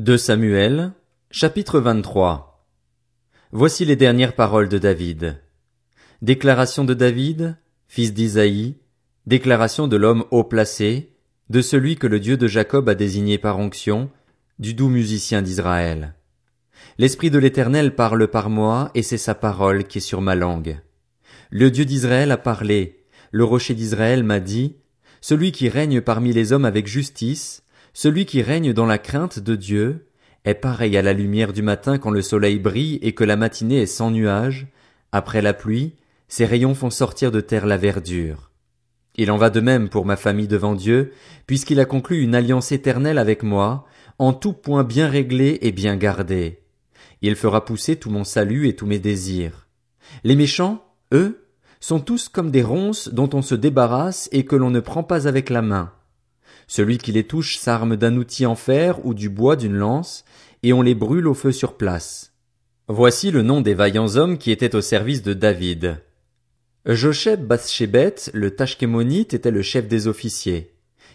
De 0.00 0.16
Samuel, 0.16 0.92
chapitre 1.30 1.78
23. 1.78 2.66
Voici 3.52 3.84
les 3.84 3.96
dernières 3.96 4.34
paroles 4.34 4.70
de 4.70 4.78
David. 4.78 5.42
Déclaration 6.22 6.84
de 6.84 6.94
David, 6.94 7.58
fils 7.86 8.14
d'Isaïe, 8.14 8.76
déclaration 9.26 9.88
de 9.88 9.98
l'homme 9.98 10.24
haut 10.30 10.44
placé, 10.44 11.12
de 11.50 11.60
celui 11.60 11.96
que 11.96 12.06
le 12.06 12.18
Dieu 12.18 12.38
de 12.38 12.48
Jacob 12.48 12.88
a 12.88 12.94
désigné 12.94 13.36
par 13.36 13.58
onction, 13.58 14.08
du 14.58 14.72
doux 14.72 14.88
musicien 14.88 15.42
d'Israël. 15.42 16.14
L'Esprit 16.96 17.30
de 17.30 17.38
l'Éternel 17.38 17.94
parle 17.94 18.26
par 18.28 18.48
moi, 18.48 18.90
et 18.94 19.02
c'est 19.02 19.18
sa 19.18 19.34
parole 19.34 19.84
qui 19.84 19.98
est 19.98 20.00
sur 20.00 20.22
ma 20.22 20.34
langue. 20.34 20.80
Le 21.50 21.70
Dieu 21.70 21.84
d'Israël 21.84 22.30
a 22.32 22.38
parlé, 22.38 23.04
le 23.32 23.44
rocher 23.44 23.74
d'Israël 23.74 24.24
m'a 24.24 24.40
dit, 24.40 24.76
celui 25.20 25.52
qui 25.52 25.68
règne 25.68 26.00
parmi 26.00 26.32
les 26.32 26.54
hommes 26.54 26.64
avec 26.64 26.86
justice, 26.86 27.64
celui 27.92 28.26
qui 28.26 28.42
règne 28.42 28.72
dans 28.72 28.86
la 28.86 28.98
crainte 28.98 29.38
de 29.38 29.56
Dieu, 29.56 30.06
est 30.44 30.54
pareil 30.54 30.96
à 30.96 31.02
la 31.02 31.12
lumière 31.12 31.52
du 31.52 31.62
matin 31.62 31.98
quand 31.98 32.10
le 32.10 32.22
soleil 32.22 32.58
brille 32.58 32.98
et 33.02 33.12
que 33.12 33.24
la 33.24 33.36
matinée 33.36 33.82
est 33.82 33.86
sans 33.86 34.10
nuages, 34.10 34.66
après 35.12 35.42
la 35.42 35.52
pluie, 35.52 35.94
ses 36.28 36.46
rayons 36.46 36.74
font 36.74 36.90
sortir 36.90 37.30
de 37.30 37.40
terre 37.40 37.66
la 37.66 37.76
verdure. 37.76 38.50
Il 39.16 39.30
en 39.30 39.36
va 39.36 39.50
de 39.50 39.60
même 39.60 39.88
pour 39.88 40.06
ma 40.06 40.16
famille 40.16 40.48
devant 40.48 40.74
Dieu, 40.74 41.12
puisqu'il 41.46 41.80
a 41.80 41.84
conclu 41.84 42.22
une 42.22 42.34
alliance 42.34 42.72
éternelle 42.72 43.18
avec 43.18 43.42
moi, 43.42 43.84
en 44.18 44.32
tout 44.32 44.52
point 44.52 44.84
bien 44.84 45.08
réglé 45.08 45.58
et 45.62 45.72
bien 45.72 45.96
gardé. 45.96 46.60
Il 47.20 47.36
fera 47.36 47.64
pousser 47.64 47.96
tout 47.96 48.10
mon 48.10 48.24
salut 48.24 48.68
et 48.68 48.76
tous 48.76 48.86
mes 48.86 48.98
désirs. 48.98 49.66
Les 50.24 50.36
méchants, 50.36 50.84
eux, 51.12 51.44
sont 51.80 52.00
tous 52.00 52.28
comme 52.28 52.50
des 52.50 52.62
ronces 52.62 53.08
dont 53.08 53.30
on 53.32 53.42
se 53.42 53.54
débarrasse 53.54 54.28
et 54.32 54.44
que 54.44 54.56
l'on 54.56 54.70
ne 54.70 54.80
prend 54.80 55.02
pas 55.02 55.26
avec 55.26 55.50
la 55.50 55.62
main. 55.62 55.92
Celui 56.70 56.98
qui 56.98 57.10
les 57.10 57.24
touche 57.24 57.56
s'arme 57.56 57.96
d'un 57.96 58.16
outil 58.16 58.46
en 58.46 58.54
fer 58.54 59.04
ou 59.04 59.12
du 59.12 59.28
bois 59.28 59.56
d'une 59.56 59.74
lance, 59.74 60.24
et 60.62 60.72
on 60.72 60.82
les 60.82 60.94
brûle 60.94 61.26
au 61.26 61.34
feu 61.34 61.50
sur 61.50 61.76
place. 61.76 62.32
Voici 62.86 63.32
le 63.32 63.42
nom 63.42 63.60
des 63.60 63.74
vaillants 63.74 64.14
hommes 64.14 64.38
qui 64.38 64.52
étaient 64.52 64.76
au 64.76 64.80
service 64.80 65.24
de 65.24 65.32
David. 65.32 66.00
Josheb 66.86 67.44
Bathshebet, 67.44 68.14
le 68.34 68.54
Tashkémonite, 68.54 69.34
était 69.34 69.50
le 69.50 69.62
chef 69.62 69.88
des 69.88 70.06
officiers. 70.06 70.72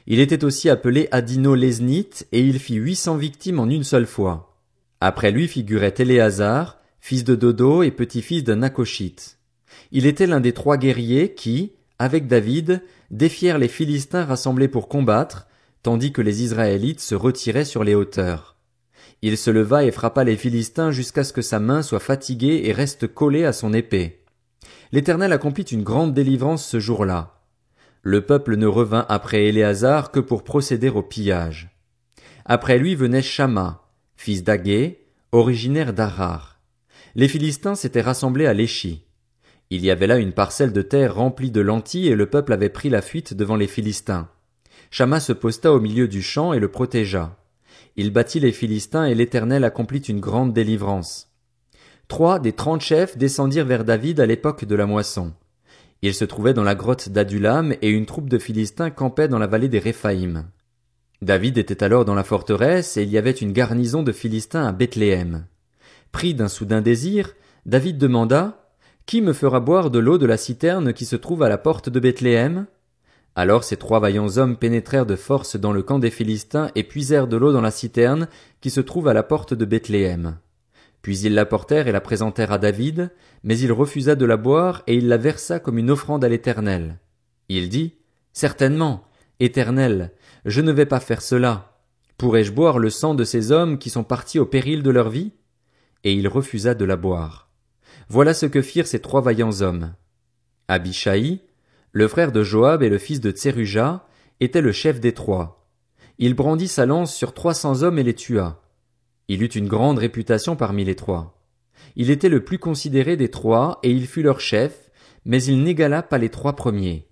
Il 0.08 0.20
était 0.20 0.44
aussi 0.44 0.70
appelé 0.70 1.08
Adino 1.12 1.56
Lesnite, 1.56 2.28
et 2.34 2.42
il 2.42 2.60
fit 2.60 2.76
huit 2.76 2.98
cents 2.98 3.16
victimes 3.16 3.62
en 3.62 3.70
une 3.70 3.86
seule 3.86 4.08
fois. 4.08 4.58
Après 5.00 5.32
lui 5.32 5.48
figurait 5.48 5.96
Éléazar, 5.98 6.82
fils 7.00 7.24
de 7.24 7.34
Dodo 7.34 7.82
et 7.82 7.92
petit-fils 7.92 8.44
d'un 8.44 8.62
Akoshite. 8.62 9.38
Il 9.94 10.06
était 10.06 10.28
l'un 10.28 10.42
des 10.42 10.52
trois 10.52 10.76
guerriers 10.76 11.34
qui, 11.34 11.72
avec 11.98 12.28
David, 12.28 12.82
défièrent 13.12 13.58
les 13.58 13.68
Philistins 13.68 14.26
rassemblés 14.26 14.68
pour 14.68 14.88
combattre, 14.88 15.48
tandis 15.86 16.12
que 16.12 16.24
les 16.24 16.42
Israélites 16.42 17.00
se 17.00 17.14
retiraient 17.14 17.64
sur 17.64 17.84
les 17.84 17.94
hauteurs. 17.94 18.56
Il 19.22 19.38
se 19.38 19.52
leva 19.52 19.86
et 19.86 19.92
frappa 19.92 20.24
les 20.24 20.36
Philistins 20.36 20.90
jusqu'à 20.90 21.24
ce 21.24 21.32
que 21.32 21.44
sa 21.44 21.60
main 21.60 21.84
soit 21.84 22.00
fatiguée 22.00 22.64
et 22.64 22.72
reste 22.72 23.06
collée 23.06 23.46
à 23.46 23.54
son 23.54 23.72
épée. 23.72 24.24
L'Éternel 24.92 25.32
accomplit 25.32 25.62
une 25.62 25.84
grande 25.84 26.16
délivrance 26.16 26.66
ce 26.66 26.80
jour-là. 26.80 27.40
Le 28.02 28.26
peuple 28.26 28.56
ne 28.56 28.66
revint 28.66 29.06
après 29.10 29.46
Éléazar 29.46 30.10
que 30.10 30.20
pour 30.20 30.44
procéder 30.44 30.90
au 30.90 31.04
pillage. 31.04 31.70
Après 32.46 32.80
lui 32.80 32.96
venait 32.96 33.22
Shama, 33.22 33.84
fils 34.16 34.44
d'Agé, 34.44 35.06
originaire 35.32 35.94
d'Arar. 35.94 36.62
Les 37.14 37.28
Philistins 37.28 37.76
s'étaient 37.76 38.02
rassemblés 38.02 38.48
à 38.48 38.56
Léchi. 38.56 39.06
Il 39.70 39.86
y 39.86 39.92
avait 39.92 40.08
là 40.08 40.18
une 40.18 40.34
parcelle 40.34 40.74
de 40.74 40.82
terre 40.82 41.14
remplie 41.14 41.52
de 41.52 41.62
lentilles 41.62 42.08
et 42.08 42.16
le 42.16 42.26
peuple 42.28 42.54
avait 42.54 42.70
pris 42.70 42.90
la 42.90 43.04
fuite 43.04 43.36
devant 43.36 43.56
les 43.56 43.68
Philistins. 43.68 44.30
Chama 44.98 45.20
se 45.20 45.34
posta 45.34 45.74
au 45.74 45.82
milieu 45.82 46.08
du 46.08 46.22
champ 46.22 46.54
et 46.54 46.60
le 46.60 46.70
protégea. 46.70 47.36
Il 47.98 48.14
battit 48.14 48.40
les 48.40 48.54
Philistins 48.54 49.04
et 49.04 49.14
l'Éternel 49.14 49.66
accomplit 49.66 50.00
une 50.00 50.22
grande 50.22 50.54
délivrance. 50.54 51.34
Trois 52.08 52.40
des 52.40 52.54
trente 52.54 52.80
chefs 52.80 53.18
descendirent 53.18 53.66
vers 53.66 53.84
David 53.84 54.22
à 54.22 54.26
l'époque 54.26 54.64
de 54.64 54.74
la 54.74 54.86
moisson. 54.86 55.34
Ils 56.02 56.14
se 56.14 56.24
trouvaient 56.24 56.54
dans 56.54 56.64
la 56.64 56.76
grotte 56.76 57.10
d'Adulam 57.10 57.76
et 57.82 57.90
une 57.90 58.06
troupe 58.06 58.30
de 58.30 58.38
Philistins 58.38 58.90
campait 58.90 59.28
dans 59.28 59.38
la 59.38 59.48
vallée 59.48 59.68
des 59.68 59.80
Réphaïm. 59.80 60.46
David 61.22 61.58
était 61.58 61.84
alors 61.84 62.06
dans 62.06 62.16
la 62.16 62.24
forteresse 62.24 62.96
et 62.96 63.04
il 63.04 63.10
y 63.10 63.18
avait 63.18 63.32
une 63.32 63.52
garnison 63.52 64.02
de 64.02 64.14
Philistins 64.14 64.66
à 64.66 64.72
Bethléem. 64.72 65.46
Pris 66.14 66.36
d'un 66.36 66.48
soudain 66.48 66.80
désir, 66.80 67.36
David 67.66 67.98
demanda 67.98 68.72
qui 69.06 69.22
me 69.22 69.34
fera 69.34 69.60
boire 69.60 69.92
de 69.92 70.00
l'eau 70.00 70.18
de 70.18 70.26
la 70.26 70.38
citerne 70.38 70.94
qui 70.94 71.04
se 71.04 71.18
trouve 71.18 71.44
à 71.44 71.50
la 71.50 71.58
porte 71.58 71.90
de 71.90 72.00
Bethléem? 72.00 72.68
Alors 73.36 73.66
ces 73.66 73.76
trois 73.76 74.00
vaillants 74.00 74.38
hommes 74.38 74.56
pénétrèrent 74.56 75.06
de 75.06 75.18
force 75.18 75.58
dans 75.58 75.74
le 75.74 75.84
camp 75.84 76.00
des 76.00 76.10
Philistins 76.10 76.72
et 76.74 76.84
puisèrent 76.84 77.28
de 77.28 77.36
l'eau 77.36 77.52
dans 77.52 77.62
la 77.62 77.72
citerne 77.72 78.28
qui 78.62 78.70
se 78.70 78.80
trouve 78.80 79.10
à 79.10 79.14
la 79.14 79.24
porte 79.24 79.54
de 79.54 79.66
Bethléem. 79.66 80.38
Puis 81.02 81.20
ils 81.20 81.36
l'apportèrent 81.36 81.88
et 81.88 81.92
la 81.92 82.02
présentèrent 82.02 82.54
à 82.54 82.58
David, 82.58 83.12
mais 83.44 83.60
il 83.60 83.72
refusa 83.72 84.16
de 84.16 84.26
la 84.26 84.38
boire 84.38 84.84
et 84.88 84.96
il 84.96 85.08
la 85.08 85.18
versa 85.18 85.60
comme 85.60 85.78
une 85.78 85.92
offrande 85.92 86.24
à 86.24 86.30
l'Éternel. 86.30 86.98
Il 87.50 87.70
dit, 87.70 87.96
Certainement, 88.34 89.04
Éternel, 89.40 90.14
je 90.46 90.62
ne 90.62 90.72
vais 90.72 90.86
pas 90.86 91.00
faire 91.00 91.22
cela. 91.22 91.78
Pourrais-je 92.18 92.54
boire 92.54 92.80
le 92.80 92.90
sang 92.90 93.14
de 93.14 93.24
ces 93.24 93.52
hommes 93.52 93.78
qui 93.78 93.90
sont 93.90 94.04
partis 94.04 94.40
au 94.40 94.46
péril 94.46 94.82
de 94.82 94.90
leur 94.90 95.10
vie? 95.10 95.34
Et 96.06 96.14
il 96.14 96.28
refusa 96.28 96.74
de 96.74 96.86
la 96.86 96.96
boire. 96.96 97.50
Voilà 98.10 98.34
ce 98.34 98.46
que 98.46 98.62
firent 98.62 98.88
ces 98.88 99.00
trois 99.00 99.22
vaillants 99.22 99.62
hommes. 99.62 99.94
Abishai, 100.68 101.42
le 101.96 102.10
frère 102.10 102.34
de 102.34 102.44
Joab 102.44 102.84
et 102.84 102.90
le 102.90 102.98
fils 102.98 103.22
de 103.22 103.32
Tseruja, 103.32 104.06
était 104.42 104.60
le 104.60 104.74
chef 104.74 105.00
des 105.00 105.14
trois. 105.14 105.66
Il 106.18 106.34
brandit 106.34 106.68
sa 106.68 106.86
lance 106.86 107.16
sur 107.16 107.34
trois 107.34 107.54
cents 107.54 107.84
hommes 107.84 107.98
et 107.98 108.04
les 108.04 108.14
tua. 108.14 108.62
Il 109.30 109.42
eut 109.42 109.46
une 109.48 109.70
grande 109.70 109.98
réputation 109.98 110.58
parmi 110.58 110.84
les 110.84 110.96
trois. 110.96 111.42
Il 111.96 112.10
était 112.10 112.28
le 112.28 112.44
plus 112.44 112.60
considéré 112.60 113.16
des 113.16 113.30
trois, 113.30 113.80
et 113.82 113.92
il 113.92 114.08
fut 114.08 114.24
leur 114.24 114.42
chef, 114.42 114.92
mais 115.24 115.42
il 115.42 115.64
n'égala 115.64 116.04
pas 116.04 116.18
les 116.18 116.28
trois 116.28 116.58
premiers. 116.58 117.08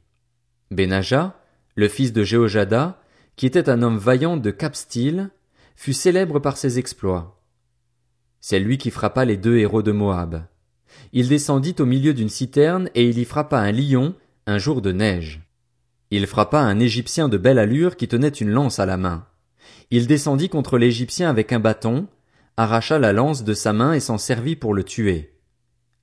Benaja, 0.70 1.40
le 1.76 1.88
fils 1.88 2.12
de 2.12 2.26
Jéhojada, 2.26 3.02
qui 3.38 3.46
était 3.46 3.70
un 3.70 3.84
homme 3.84 3.98
vaillant 3.98 4.36
de 4.36 4.52
Capstil, 4.52 5.30
fut 5.78 5.94
célèbre 5.94 6.40
par 6.40 6.58
ses 6.58 6.78
exploits. 6.78 7.42
C'est 8.42 8.60
lui 8.60 8.78
qui 8.78 8.92
frappa 8.92 9.24
les 9.24 9.38
deux 9.38 9.56
héros 9.56 9.82
de 9.82 9.94
Moab. 9.94 10.44
Il 11.14 11.30
descendit 11.30 11.76
au 11.80 11.86
milieu 11.86 12.14
d'une 12.14 12.28
citerne 12.28 12.90
et 12.96 13.08
il 13.08 13.18
y 13.18 13.24
frappa 13.24 13.58
un 13.58 13.72
lion 13.72 14.14
un 14.46 14.58
jour 14.58 14.82
de 14.82 14.92
neige. 14.92 15.42
Il 16.12 16.28
frappa 16.28 16.60
un 16.60 16.80
Égyptien 16.80 17.30
de 17.30 17.38
belle 17.38 17.60
allure 17.60 17.96
qui 17.96 18.08
tenait 18.08 18.28
une 18.28 18.50
lance 18.50 18.80
à 18.80 18.86
la 18.86 18.98
main. 18.98 19.26
Il 19.90 20.06
descendit 20.06 20.50
contre 20.50 20.78
l'Égyptien 20.78 21.30
avec 21.30 21.54
un 21.54 21.60
bâton, 21.60 22.08
arracha 22.58 23.00
la 23.00 23.14
lance 23.14 23.44
de 23.44 23.54
sa 23.54 23.72
main 23.72 23.94
et 23.94 24.00
s'en 24.00 24.18
servit 24.18 24.56
pour 24.56 24.74
le 24.74 24.84
tuer. 24.84 25.34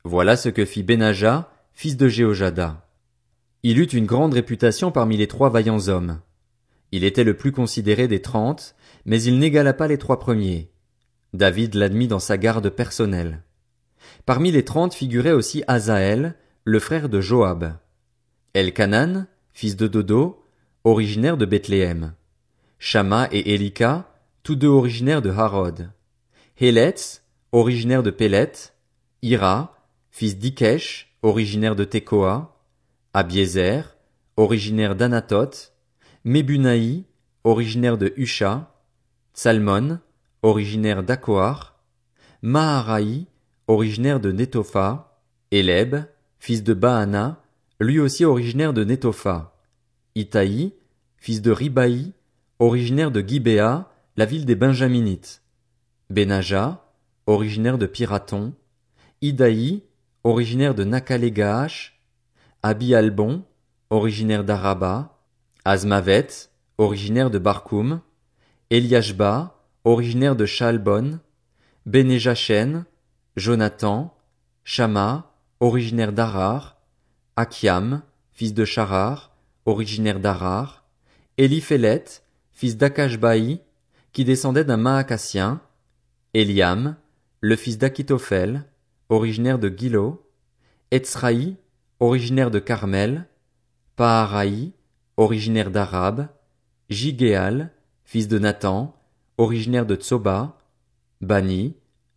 Voilà 0.05 0.37
ce 0.37 0.49
que 0.49 0.65
fit 0.65 0.83
Benaja, 0.83 1.53
fils 1.75 1.97
de 1.97 2.09
Jéhojada. 2.09 2.89
Il 3.63 3.79
eut 3.79 3.85
une 3.85 4.07
grande 4.07 4.33
réputation 4.33 4.91
parmi 4.91 5.19
les 5.19 5.29
trois 5.29 5.51
vaillants 5.51 5.89
hommes. 5.89 6.21
Il 6.93 7.05
était 7.05 7.25
le 7.25 7.37
plus 7.37 7.53
considéré 7.53 8.09
des 8.09 8.23
trente, 8.23 8.75
mais 9.05 9.23
il 9.23 9.39
n'égala 9.39 9.75
pas 9.75 9.87
les 9.87 9.99
trois 9.99 10.19
premiers. 10.19 10.71
David 11.35 11.75
l'admit 11.75 12.09
dans 12.09 12.19
sa 12.19 12.39
garde 12.39 12.71
personnelle. 12.71 13.43
Parmi 14.25 14.51
les 14.51 14.65
trente 14.65 14.95
figurait 14.95 15.33
aussi 15.33 15.63
Azaël, 15.69 16.37
le 16.65 16.79
frère 16.81 17.11
de 17.11 17.21
Joab. 17.21 17.75
Elkanan, 18.55 19.27
fils 19.53 19.77
de 19.77 19.87
Dodo, 19.87 20.45
originaire 20.83 21.37
de 21.37 21.45
Bethléem. 21.45 22.15
Shama 22.81 23.29
et 23.31 23.55
Elika, 23.55 24.13
tous 24.43 24.57
deux 24.57 24.69
originaires 24.69 25.23
de 25.23 25.31
Harod. 25.31 25.91
Héletz, 26.59 27.23
originaire 27.53 28.03
de 28.03 28.11
Pélet. 28.11 28.73
Ira, 29.23 29.77
fils 30.11 30.37
d'Ikesh, 30.37 31.15
originaire 31.23 31.77
de 31.77 31.85
Tekoa. 31.85 32.57
Abiezer, 33.15 33.97
originaire 34.37 34.97
d'Anatoth. 34.97 35.73
Mebunaï, 36.25 37.05
originaire 37.45 37.99
de 37.99 38.13
Husha. 38.17 38.75
Salmon, 39.33 40.01
originaire 40.43 41.05
d'Akoar. 41.05 41.79
Maharaï, 42.43 43.27
originaire 43.69 44.19
de 44.19 44.33
Netopha, 44.33 45.21
Eleb, 45.53 45.97
fils 46.39 46.65
de 46.65 46.75
Baana, 46.75 47.40
lui 47.81 47.99
aussi 47.99 48.25
originaire 48.25 48.73
de 48.75 48.85
Netopha, 48.85 49.57
Itaï, 50.15 50.75
fils 51.17 51.41
de 51.41 51.51
Ribaï, 51.51 52.13
originaire 52.59 53.11
de 53.11 53.27
Gibéa, 53.27 53.91
la 54.17 54.27
ville 54.27 54.45
des 54.45 54.55
Benjaminites, 54.55 55.43
Benaja, 56.11 56.85
originaire 57.27 57.79
de 57.79 57.87
Piraton, 57.87 58.53
Idaï, 59.23 59.83
originaire 60.25 60.75
de 60.75 60.85
Nakalégaach, 60.85 61.99
Abi 62.63 62.95
Albon, 62.95 63.45
originaire 63.89 64.45
d'Araba, 64.45 65.19
Azmavet, 65.65 66.51
originaire 66.77 67.31
de 67.31 67.39
Barkoum, 67.39 68.01
Eliashba, 68.69 69.59
originaire 69.85 70.37
de 70.37 70.45
Chalbon, 70.45 71.19
Benéjachen, 71.87 72.85
Jonathan, 73.37 74.15
Shama, 74.65 75.33
originaire 75.61 76.13
d'Arar, 76.13 76.80
Akiam, 77.41 78.03
fils 78.33 78.53
de 78.53 78.67
Charar, 78.67 79.35
originaire 79.65 80.21
d'Arar, 80.21 80.85
Eliphélet, 81.39 82.05
fils 82.53 82.77
d'Akashbaï, 82.77 83.61
qui 84.13 84.27
descendait 84.27 84.65
d'un 84.65 84.77
Maacassien, 84.77 85.63
Eliam, 86.35 86.97
le 87.41 87.57
fils 87.57 87.79
d'Akitophel, 87.79 88.67
originaire 89.09 89.59
de 89.59 89.73
Gilo, 89.75 90.31
Etzraï, 90.91 91.57
originaire 91.99 92.51
de 92.51 92.59
Carmel, 92.59 93.27
Paharaï, 93.97 94.73
originaire 95.17 95.71
d'Arab, 95.71 96.29
Jigéal, 96.91 97.73
fils 98.05 98.29
de 98.29 98.39
Nathan, 98.39 98.95
originaire 99.39 99.87
de 99.87 99.97
Tsoba, 99.97 100.59
Bani, 101.23 101.75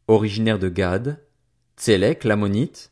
originaire 0.09 0.59
de 0.59 0.67
Gad, 0.67 1.23
Tselek 1.77 2.25
l'ammonite, 2.25 2.91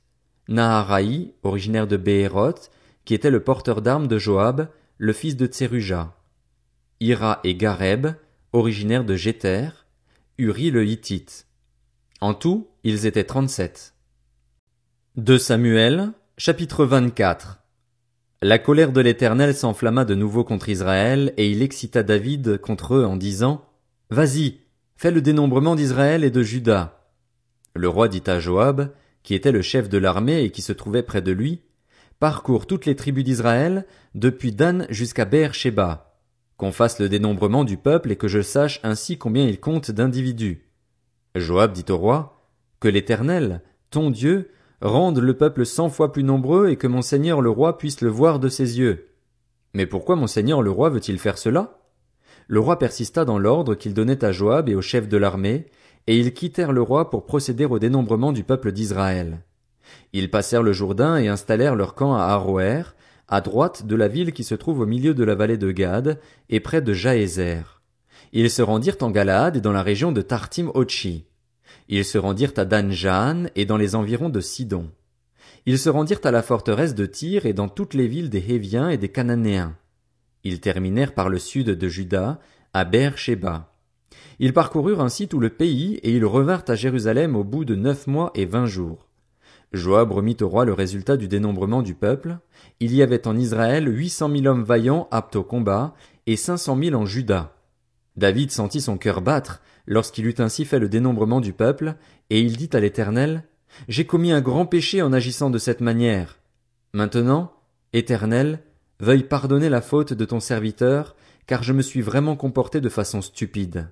Naharaï, 0.52 1.34
originaire 1.44 1.88
de 1.88 1.98
Béhéroth, 1.98 2.72
qui 3.06 3.14
était 3.14 3.32
le 3.32 3.44
porteur 3.44 3.82
d'armes 3.82 4.08
de 4.08 4.18
Joab, 4.18 4.70
le 4.98 5.14
fils 5.14 5.36
de 5.36 5.48
Tseruja. 5.48 6.16
Ira 7.00 7.40
et 7.44 7.56
Gareb, 7.56 8.08
originaires 8.54 9.06
de 9.06 9.16
Jéter, 9.16 9.70
Uri 10.38 10.70
le 10.70 10.86
Hittite. 10.86 11.48
En 12.20 12.34
tout, 12.34 12.68
ils 12.84 13.06
étaient 13.06 13.24
trente-sept. 13.24 13.96
De 15.16 15.38
Samuel, 15.38 16.12
chapitre 16.38 16.86
24. 16.86 17.60
La 18.42 18.60
colère 18.60 18.92
de 18.92 19.02
l'Éternel 19.02 19.56
s'enflamma 19.56 20.06
de 20.06 20.16
nouveau 20.16 20.44
contre 20.44 20.70
Israël, 20.70 21.34
et 21.38 21.50
il 21.50 21.62
excita 21.62 22.04
David 22.04 22.60
contre 22.60 22.96
eux 22.96 23.06
en 23.06 23.16
disant, 23.16 23.66
Vas-y, 24.10 24.60
fais 24.96 25.12
le 25.12 25.22
dénombrement 25.22 25.76
d'Israël 25.76 26.24
et 26.24 26.32
de 26.32 26.44
Juda. 26.44 27.08
Le 27.74 27.88
roi 27.88 28.08
dit 28.08 28.24
à 28.28 28.40
Joab, 28.40 28.92
qui 29.24 29.36
était 29.36 29.52
le 29.52 29.62
chef 29.62 29.90
de 29.90 29.98
l'armée 29.98 30.44
et 30.44 30.52
qui 30.52 30.62
se 30.62 30.74
trouvait 30.74 31.04
près 31.04 31.22
de 31.22 31.32
lui, 31.32 31.64
Parcours 32.22 32.68
toutes 32.68 32.86
les 32.86 32.96
tribus 32.96 33.24
d'Israël, 33.24 33.88
depuis 34.14 34.52
Dan 34.52 34.86
jusqu'à 34.92 35.26
Beer-Sheba, 35.26 36.20
qu'on 36.56 36.72
fasse 36.72 37.00
le 37.00 37.10
dénombrement 37.10 37.64
du 37.64 37.78
peuple 37.78 38.12
et 38.12 38.16
que 38.16 38.28
je 38.28 38.44
sache 38.44 38.80
ainsi 38.84 39.18
combien 39.18 39.48
il 39.48 39.60
compte 39.60 39.90
d'individus. 39.90 40.70
Joab 41.34 41.72
dit 41.72 41.86
au 41.90 41.98
roi, 41.98 42.48
Que 42.80 42.88
l'Éternel, 42.88 43.64
ton 43.90 44.12
Dieu, 44.12 44.52
rende 44.82 45.18
le 45.18 45.36
peuple 45.36 45.66
cent 45.66 45.90
fois 45.90 46.12
plus 46.12 46.24
nombreux 46.24 46.70
et 46.70 46.76
que 46.76 46.86
mon 46.86 47.02
seigneur 47.02 47.42
le 47.42 47.50
roi 47.50 47.80
puisse 47.80 48.02
le 48.02 48.10
voir 48.10 48.40
de 48.40 48.50
ses 48.50 48.78
yeux. 48.78 49.10
Mais 49.74 49.88
pourquoi 49.88 50.16
mon 50.16 50.28
seigneur 50.28 50.62
le 50.62 50.70
roi 50.70 50.90
veut-il 50.90 51.18
faire 51.18 51.40
cela? 51.40 51.80
Le 52.48 52.60
roi 52.60 52.78
persista 52.78 53.26
dans 53.26 53.40
l'ordre 53.40 53.74
qu'il 53.74 53.96
donnait 53.96 54.24
à 54.24 54.32
Joab 54.32 54.70
et 54.70 54.76
au 54.76 54.82
chef 54.82 55.08
de 55.08 55.18
l'armée, 55.18 55.68
et 56.08 56.18
ils 56.18 56.34
quittèrent 56.34 56.72
le 56.72 56.82
roi 56.82 57.10
pour 57.10 57.26
procéder 57.26 57.66
au 57.66 57.80
dénombrement 57.80 58.32
du 58.32 58.44
peuple 58.44 58.72
d'Israël. 58.72 59.42
Ils 60.14 60.30
passèrent 60.30 60.64
le 60.64 60.74
Jourdain 60.74 61.18
et 61.18 61.28
installèrent 61.28 61.76
leur 61.76 61.96
camp 61.96 62.16
à 62.16 62.24
Aroer, 62.24 62.84
à 63.28 63.42
droite 63.42 63.86
de 63.86 63.96
la 63.96 64.08
ville 64.08 64.34
qui 64.34 64.44
se 64.44 64.56
trouve 64.56 64.82
au 64.82 64.86
milieu 64.86 65.14
de 65.14 65.24
la 65.24 65.36
vallée 65.36 65.58
de 65.58 65.72
Gad, 65.72 66.20
et 66.50 66.60
près 66.60 66.82
de 66.82 66.94
Jaézer. 66.94 67.82
Ils 68.34 68.50
se 68.50 68.62
rendirent 68.62 68.98
en 69.02 69.12
Galaad 69.12 69.58
et 69.58 69.62
dans 69.62 69.72
la 69.72 69.84
région 69.84 70.12
de 70.12 70.22
Tartim 70.22 70.72
Ochi. 70.74 71.26
Ils 71.90 72.06
se 72.06 72.18
rendirent 72.18 72.54
à 72.58 72.66
Danjan 72.66 73.46
et 73.56 73.66
dans 73.66 73.78
les 73.78 73.96
environs 73.96 74.30
de 74.30 74.40
Sidon. 74.40 74.90
Ils 75.66 75.80
se 75.80 75.90
rendirent 75.90 76.22
à 76.24 76.32
la 76.32 76.42
forteresse 76.42 76.96
de 76.96 77.06
Tyr 77.06 77.46
et 77.46 77.54
dans 77.54 77.70
toutes 77.70 77.94
les 77.94 78.08
villes 78.08 78.30
des 78.30 78.44
Héviens 78.50 78.90
et 78.90 78.98
des 78.98 79.10
Cananéens. 79.10 79.76
Ils 80.44 80.60
terminèrent 80.60 81.14
par 81.14 81.30
le 81.30 81.38
sud 81.38 81.68
de 81.68 81.88
Juda, 81.88 82.40
à 82.74 82.86
Beer-Sheba. 82.86 83.71
Ils 84.40 84.54
parcoururent 84.54 85.02
ainsi 85.02 85.28
tout 85.28 85.40
le 85.40 85.50
pays 85.50 85.96
et 86.04 86.12
ils 86.12 86.26
revinrent 86.26 86.66
à 86.68 86.76
Jérusalem 86.76 87.36
au 87.36 87.44
bout 87.44 87.66
de 87.66 87.76
neuf 87.76 88.08
mois 88.08 88.32
et 88.36 88.46
vingt 88.46 88.66
jours. 88.66 89.08
Joab 89.74 90.12
remit 90.12 90.38
au 90.42 90.50
roi 90.50 90.66
le 90.66 90.74
résultat 90.74 91.16
du 91.16 91.28
dénombrement 91.28 91.82
du 91.82 91.94
peuple. 91.94 92.40
Il 92.80 92.94
y 92.94 93.02
avait 93.02 93.28
en 93.28 93.38
Israël 93.38 93.88
huit 93.88 94.10
cent 94.10 94.28
mille 94.28 94.48
hommes 94.48 94.64
vaillants 94.64 95.08
aptes 95.12 95.38
au 95.38 95.44
combat, 95.44 95.94
et 96.28 96.36
cinq 96.36 96.58
cent 96.58 96.76
mille 96.76 96.96
en 96.96 97.06
Juda. 97.06 97.56
David 98.18 98.52
sentit 98.52 98.82
son 98.82 98.98
cœur 98.98 99.22
battre 99.22 99.62
lorsqu'il 99.88 100.26
eut 100.26 100.36
ainsi 100.40 100.66
fait 100.66 100.80
le 100.80 100.90
dénombrement 100.90 101.40
du 101.40 101.54
peuple, 101.54 101.96
et 102.30 102.42
il 102.42 102.58
dit 102.58 102.70
à 102.74 102.80
l'Éternel, 102.80 103.44
J'ai 103.88 104.06
commis 104.06 104.34
un 104.34 104.42
grand 104.42 104.66
péché 104.66 105.02
en 105.02 105.14
agissant 105.14 105.50
de 105.50 105.58
cette 105.58 105.82
manière. 105.82 106.40
Maintenant, 106.94 107.54
Éternel, 107.94 108.60
veuille 109.00 109.24
pardonner 109.24 109.70
la 109.70 109.82
faute 109.82 110.14
de 110.14 110.26
ton 110.26 110.42
serviteur, 110.42 111.16
car 111.48 111.64
je 111.64 111.74
me 111.74 111.82
suis 111.82 112.02
vraiment 112.02 112.36
comporté 112.36 112.82
de 112.82 112.90
façon 112.90 113.22
stupide. 113.22 113.88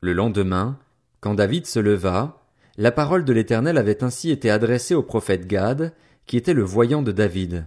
Le 0.00 0.12
lendemain, 0.12 0.78
quand 1.20 1.34
David 1.34 1.66
se 1.66 1.80
leva, 1.80 2.42
la 2.76 2.92
parole 2.92 3.24
de 3.24 3.32
l'Éternel 3.32 3.76
avait 3.78 4.04
ainsi 4.04 4.30
été 4.30 4.50
adressée 4.50 4.94
au 4.94 5.02
prophète 5.02 5.46
Gad, 5.46 5.92
qui 6.26 6.36
était 6.36 6.54
le 6.54 6.62
voyant 6.62 7.02
de 7.02 7.10
David. 7.10 7.66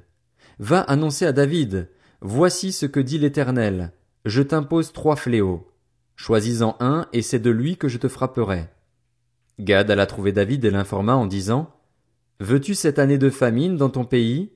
Va 0.59 0.81
annoncer 0.81 1.25
à 1.25 1.33
David, 1.33 1.89
Voici 2.21 2.71
ce 2.71 2.85
que 2.85 2.99
dit 2.99 3.17
l'Éternel, 3.17 3.91
je 4.25 4.43
t'impose 4.43 4.93
trois 4.93 5.15
fléaux. 5.15 5.67
Choisis-en 6.15 6.77
un, 6.79 7.07
et 7.13 7.23
c'est 7.23 7.39
de 7.39 7.49
lui 7.49 7.77
que 7.77 7.87
je 7.87 7.97
te 7.97 8.07
frapperai. 8.07 8.67
Gad 9.59 9.89
alla 9.89 10.05
trouver 10.05 10.31
David 10.31 10.63
et 10.63 10.69
l'informa 10.69 11.15
en 11.15 11.25
disant, 11.25 11.73
Veux-tu 12.39 12.75
cette 12.75 12.99
année 12.99 13.17
de 13.17 13.31
famine 13.31 13.75
dans 13.75 13.89
ton 13.89 14.05
pays? 14.05 14.51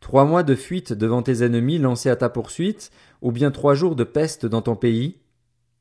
Trois 0.00 0.24
mois 0.24 0.44
de 0.44 0.54
fuite 0.54 0.92
devant 0.92 1.22
tes 1.22 1.42
ennemis 1.42 1.78
lancés 1.78 2.08
à 2.08 2.16
ta 2.16 2.28
poursuite, 2.28 2.92
ou 3.20 3.32
bien 3.32 3.50
trois 3.50 3.74
jours 3.74 3.96
de 3.96 4.04
peste 4.04 4.46
dans 4.46 4.62
ton 4.62 4.76
pays? 4.76 5.18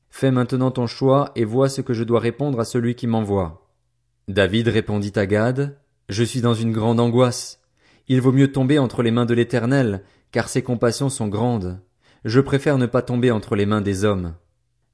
Fais 0.09 0.31
maintenant 0.31 0.71
ton 0.71 0.87
choix 0.87 1.31
et 1.35 1.45
vois 1.45 1.69
ce 1.69 1.81
que 1.81 1.93
je 1.93 2.03
dois 2.03 2.19
répondre 2.19 2.59
à 2.59 2.65
celui 2.65 2.95
qui 2.95 3.07
m'envoie. 3.07 3.67
David 4.27 4.67
répondit 4.67 5.13
à 5.15 5.25
Gad, 5.25 5.77
Je 6.09 6.23
suis 6.23 6.41
dans 6.41 6.53
une 6.53 6.71
grande 6.71 6.99
angoisse. 6.99 7.61
Il 8.07 8.21
vaut 8.21 8.31
mieux 8.31 8.51
tomber 8.51 8.79
entre 8.79 9.03
les 9.03 9.11
mains 9.11 9.25
de 9.25 9.33
l'Éternel, 9.33 10.03
car 10.31 10.49
ses 10.49 10.61
compassions 10.61 11.09
sont 11.09 11.27
grandes. 11.27 11.79
Je 12.25 12.39
préfère 12.39 12.77
ne 12.77 12.85
pas 12.85 13.01
tomber 13.01 13.31
entre 13.31 13.55
les 13.55 13.65
mains 13.65 13.81
des 13.81 14.03
hommes. 14.05 14.33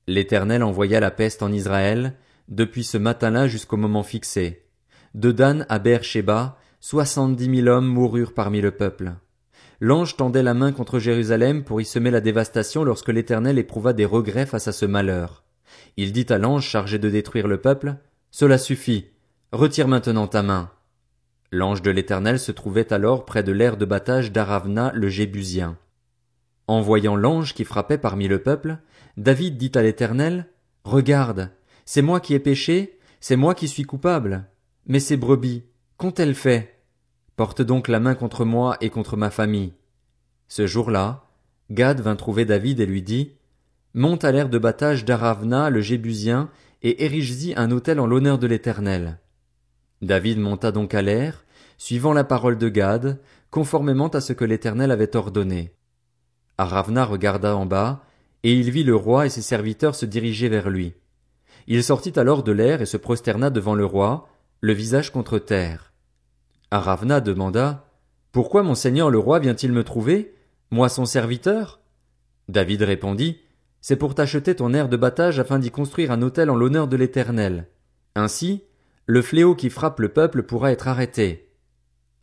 L'Éternel 0.08 0.64
envoya 0.64 1.00
la 1.00 1.12
peste 1.12 1.42
en 1.42 1.52
Israël, 1.52 2.16
depuis 2.50 2.84
ce 2.84 2.98
matin-là 2.98 3.48
jusqu'au 3.48 3.78
moment 3.78 4.04
fixé. 4.04 4.66
De 5.14 5.32
Dan 5.32 5.66
à 5.70 5.80
Beersheba, 5.80 6.58
soixante-dix 6.80 7.48
mille 7.48 7.70
hommes 7.70 7.88
moururent 7.88 8.34
parmi 8.34 8.62
le 8.62 8.72
peuple. 8.72 9.14
L'ange 9.80 10.16
tendait 10.16 10.44
la 10.44 10.54
main 10.54 10.72
contre 10.72 11.00
Jérusalem 11.00 11.64
pour 11.64 11.82
y 11.82 11.86
semer 11.86 12.12
la 12.12 12.22
dévastation 12.22 12.84
lorsque 12.84 13.10
l'Éternel 13.10 13.58
éprouva 13.58 13.94
des 13.94 14.06
regrets 14.06 14.46
face 14.46 14.68
à 14.68 14.72
ce 14.72 14.86
malheur. 14.86 15.44
Il 15.98 16.12
dit 16.12 16.26
à 16.30 16.38
l'ange 16.38 16.66
chargé 16.66 17.00
de 17.00 17.10
détruire 17.10 17.48
le 17.48 17.60
peuple, 17.60 17.96
Cela 18.32 18.58
suffit, 18.58 19.08
Retire 19.52 19.88
maintenant 19.88 20.28
ta 20.28 20.42
main. 20.42 20.72
L'ange 21.52 21.84
de 21.84 21.92
l'Éternel 21.92 22.40
se 22.40 22.52
trouvait 22.52 22.92
alors 22.92 23.26
près 23.26 23.44
de 23.44 23.52
l'aire 23.52 23.78
de 23.78 23.86
battage 23.86 24.32
d'Aravna 24.32 24.92
le 24.96 25.08
Jébusien. 25.10 25.78
En 26.68 26.82
voyant 26.82 27.16
l'ange 27.16 27.54
qui 27.54 27.64
frappait 27.64 27.98
parmi 28.00 28.28
le 28.28 28.42
peuple, 28.42 28.78
David 29.18 29.58
dit 29.58 29.72
à 29.76 29.84
l'Éternel, 29.84 30.48
Regarde, 30.84 31.52
c'est 31.86 32.02
moi 32.02 32.20
qui 32.20 32.34
ai 32.34 32.40
péché, 32.40 32.98
c'est 33.20 33.36
moi 33.36 33.54
qui 33.54 33.68
suis 33.68 33.84
coupable. 33.84 34.48
Mais 34.88 35.00
ces 35.00 35.18
brebis, 35.18 35.64
qu'ont-elles 35.98 36.36
fait? 36.36 36.83
Porte 37.36 37.62
donc 37.62 37.88
la 37.88 38.00
main 38.00 38.16
contre 38.16 38.46
moi 38.46 38.78
et 38.82 38.90
contre 38.90 39.18
ma 39.18 39.32
famille. 39.32 39.74
Ce 40.48 40.68
jour-là, 40.68 41.24
Gad 41.72 42.00
vint 42.00 42.16
trouver 42.16 42.46
David 42.46 42.80
et 42.80 42.86
lui 42.86 43.02
dit, 43.02 43.32
Monte 43.96 44.24
à 44.24 44.32
l'aire 44.32 44.50
de 44.50 44.58
battage 44.58 45.06
d'Aravna 45.06 45.70
le 45.70 45.82
Jébusien 45.82 46.50
et 46.84 47.06
érige-y 47.06 47.54
un 47.56 47.72
autel 47.72 48.00
en 48.00 48.06
l'honneur 48.06 48.38
de 48.38 48.48
l'Éternel. 48.48 49.20
David 50.02 50.38
monta 50.40 50.72
donc 50.72 50.94
à 50.94 51.02
l'air, 51.02 51.46
suivant 51.78 52.14
la 52.14 52.24
parole 52.24 52.58
de 52.58 52.70
Gad, 52.70 53.20
conformément 53.50 54.10
à 54.10 54.22
ce 54.22 54.34
que 54.34 54.46
l'Éternel 54.46 54.92
avait 54.92 55.16
ordonné. 55.16 55.74
Aravna 56.58 57.06
regarda 57.06 57.56
en 57.56 57.66
bas, 57.66 58.04
et 58.44 58.54
il 58.54 58.70
vit 58.70 58.84
le 58.84 58.96
roi 58.96 59.26
et 59.26 59.30
ses 59.30 59.42
serviteurs 59.42 59.96
se 59.96 60.06
diriger 60.06 60.50
vers 60.50 60.70
lui. 60.70 60.94
Il 61.68 61.84
sortit 61.84 62.20
alors 62.20 62.44
de 62.44 62.52
l'air 62.52 62.82
et 62.82 62.86
se 62.86 62.98
prosterna 62.98 63.50
devant 63.50 63.76
le 63.76 63.86
roi, 63.86 64.28
le 64.60 64.74
visage 64.74 65.12
contre 65.12 65.40
terre. 65.40 65.93
Aravna 66.74 67.22
demanda, 67.22 67.86
Pourquoi 68.32 68.64
mon 68.64 68.74
seigneur 68.74 69.12
le 69.12 69.20
roi 69.20 69.38
vient-il 69.38 69.72
me 69.72 69.84
trouver, 69.84 70.34
moi 70.72 70.90
son 70.90 71.06
serviteur? 71.06 71.82
David 72.50 72.82
répondit, 72.82 73.38
C'est 73.80 73.96
pour 73.96 74.16
t'acheter 74.16 74.56
ton 74.56 74.74
air 74.74 74.90
de 74.90 74.98
battage 74.98 75.38
afin 75.38 75.60
d'y 75.60 75.70
construire 75.70 76.10
un 76.10 76.24
autel 76.24 76.50
en 76.50 76.56
l'honneur 76.56 76.88
de 76.88 76.98
l'Éternel. 76.98 77.68
Ainsi, 78.16 78.64
le 79.06 79.22
fléau 79.22 79.54
qui 79.54 79.70
frappe 79.70 80.00
le 80.00 80.10
peuple 80.10 80.42
pourra 80.42 80.72
être 80.72 80.88
arrêté. 80.88 81.52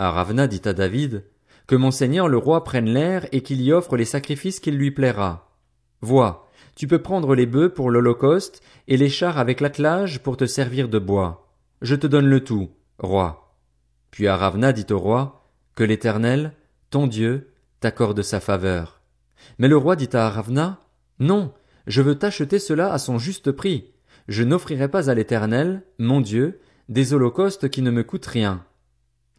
Aravna 0.01 0.49
dit 0.49 0.63
à 0.65 0.73
David, 0.73 1.23
Que 1.69 1.77
mon 1.77 1.93
seigneur 1.93 2.27
le 2.27 2.37
roi 2.37 2.65
prenne 2.65 2.89
l'air 2.89 3.29
et 3.31 3.43
qu'il 3.43 3.63
y 3.63 3.73
offre 3.73 3.97
les 3.97 4.05
sacrifices 4.05 4.59
qu'il 4.59 4.77
lui 4.77 4.91
plaira. 4.91 5.55
Vois, 6.01 6.51
tu 6.75 6.89
peux 6.89 7.03
prendre 7.03 7.37
les 7.37 7.47
bœufs 7.47 7.73
pour 7.73 7.89
l'holocauste 7.89 8.65
et 8.89 8.97
les 8.97 9.11
chars 9.11 9.39
avec 9.39 9.61
l'attelage 9.61 10.25
pour 10.25 10.37
te 10.37 10.47
servir 10.47 10.89
de 10.89 10.99
bois. 10.99 11.55
Je 11.83 11.95
te 11.95 12.09
donne 12.09 12.27
le 12.27 12.43
tout, 12.43 12.71
roi. 12.99 13.50
Puis 14.11 14.27
Aravna 14.27 14.73
dit 14.73 14.87
au 14.91 14.99
roi, 14.99 15.51
Que 15.75 15.85
l'Éternel, 15.85 16.53
ton 16.91 17.07
Dieu, 17.07 17.53
t'accorde 17.81 18.23
sa 18.23 18.41
faveur. 18.41 19.01
Mais 19.59 19.69
le 19.69 19.77
roi 19.77 19.97
dit 19.97 20.09
à 20.13 20.27
Aravna, 20.27 20.81
Non, 21.19 21.53
je 21.87 22.03
veux 22.03 22.17
t'acheter 22.17 22.59
cela 22.59 22.93
à 22.93 22.99
son 22.99 23.19
juste 23.19 23.53
prix. 23.53 23.93
Je 24.29 24.43
n'offrirai 24.43 24.89
pas 24.89 25.11
à 25.11 25.15
l'Éternel, 25.15 25.83
mon 25.99 26.21
Dieu, 26.21 26.61
des 26.89 27.15
holocaustes 27.15 27.69
qui 27.69 27.83
ne 27.83 27.91
me 27.91 28.05
coûtent 28.05 28.27
rien. 28.27 28.65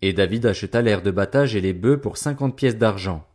Et 0.01 0.13
David 0.13 0.45
acheta 0.45 0.81
l'air 0.81 1.01
de 1.01 1.11
battage 1.11 1.55
et 1.55 1.61
les 1.61 1.73
bœufs 1.73 2.01
pour 2.01 2.17
cinquante 2.17 2.55
pièces 2.55 2.77
d'argent. 2.77 3.27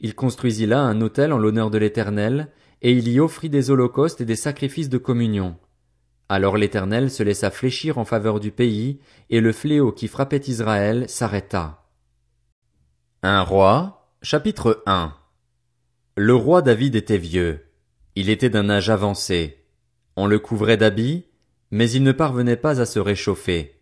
Il 0.00 0.14
construisit 0.14 0.66
là 0.66 0.80
un 0.80 1.00
autel 1.00 1.32
en 1.32 1.38
l'honneur 1.38 1.70
de 1.70 1.78
l'Éternel, 1.78 2.48
et 2.82 2.92
il 2.92 3.08
y 3.08 3.20
offrit 3.20 3.48
des 3.48 3.70
holocaustes 3.70 4.20
et 4.20 4.26
des 4.26 4.36
sacrifices 4.36 4.90
de 4.90 4.98
communion. 4.98 5.56
Alors 6.28 6.56
l'Éternel 6.56 7.10
se 7.10 7.22
laissa 7.22 7.50
fléchir 7.50 7.98
en 7.98 8.04
faveur 8.04 8.40
du 8.40 8.50
pays, 8.50 9.00
et 9.30 9.40
le 9.40 9.52
fléau 9.52 9.92
qui 9.92 10.08
frappait 10.08 10.42
Israël 10.46 11.08
s'arrêta. 11.08 11.84
Un 13.22 13.42
roi, 13.42 14.10
chapitre 14.22 14.82
1 14.86 15.14
Le 16.16 16.34
roi 16.34 16.62
David 16.62 16.94
était 16.94 17.18
vieux. 17.18 17.66
Il 18.16 18.30
était 18.30 18.50
d'un 18.50 18.70
âge 18.70 18.90
avancé. 18.90 19.64
On 20.16 20.26
le 20.26 20.38
couvrait 20.38 20.76
d'habits, 20.76 21.26
mais 21.70 21.90
il 21.90 22.02
ne 22.02 22.12
parvenait 22.12 22.56
pas 22.56 22.80
à 22.80 22.86
se 22.86 22.98
réchauffer. 22.98 23.80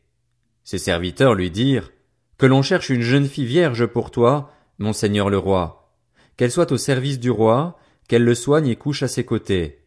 Ses 0.65 0.79
serviteurs 0.79 1.35
lui 1.35 1.51
dirent, 1.51 1.91
Que 2.39 2.47
l'on 2.47 2.63
cherche 2.63 2.89
une 2.89 3.03
jeune 3.03 3.27
fille 3.27 3.47
vierge 3.47 3.87
pour 3.87 4.11
toi, 4.11 4.53
mon 4.79 4.93
seigneur 4.93 5.31
le 5.31 5.39
roi. 5.39 5.95
Qu'elle 6.37 6.51
soit 6.51 6.73
au 6.73 6.77
service 6.77 7.21
du 7.21 7.31
roi, 7.31 7.79
qu'elle 8.09 8.25
le 8.25 8.35
soigne 8.35 8.69
et 8.69 8.77
couche 8.77 9.03
à 9.03 9.09
ses 9.09 9.25
côtés. 9.25 9.85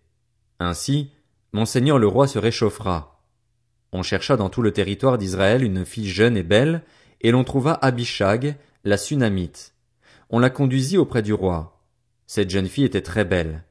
Ainsi, 0.59 1.11
Monseigneur 1.55 1.99
le 1.99 2.07
roi 2.09 2.27
se 2.27 2.37
réchauffera. 2.37 3.23
On 3.93 4.03
chercha 4.03 4.35
dans 4.35 4.49
tout 4.49 4.61
le 4.61 4.73
territoire 4.73 5.17
d'Israël 5.17 5.63
une 5.63 5.85
fille 5.85 6.09
jeune 6.09 6.35
et 6.35 6.43
belle, 6.43 6.81
et 7.21 7.31
l'on 7.31 7.45
trouva 7.45 7.79
Abishag, 7.81 8.57
la 8.83 8.97
Sunamite. 8.97 9.73
On 10.29 10.39
la 10.39 10.49
conduisit 10.49 10.97
auprès 10.97 11.21
du 11.21 11.31
roi. 11.31 11.81
Cette 12.27 12.49
jeune 12.49 12.67
fille 12.67 12.83
était 12.83 13.01
très 13.01 13.23
belle. 13.23 13.63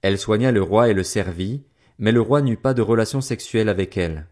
Elle 0.00 0.18
soigna 0.18 0.50
le 0.50 0.62
roi 0.62 0.88
et 0.88 0.94
le 0.94 1.02
servit, 1.02 1.62
mais 1.98 2.10
le 2.10 2.22
roi 2.22 2.40
n'eut 2.40 2.56
pas 2.56 2.72
de 2.72 2.80
relation 2.80 3.20
sexuelle 3.20 3.68
avec 3.68 3.98
elle. 3.98 4.28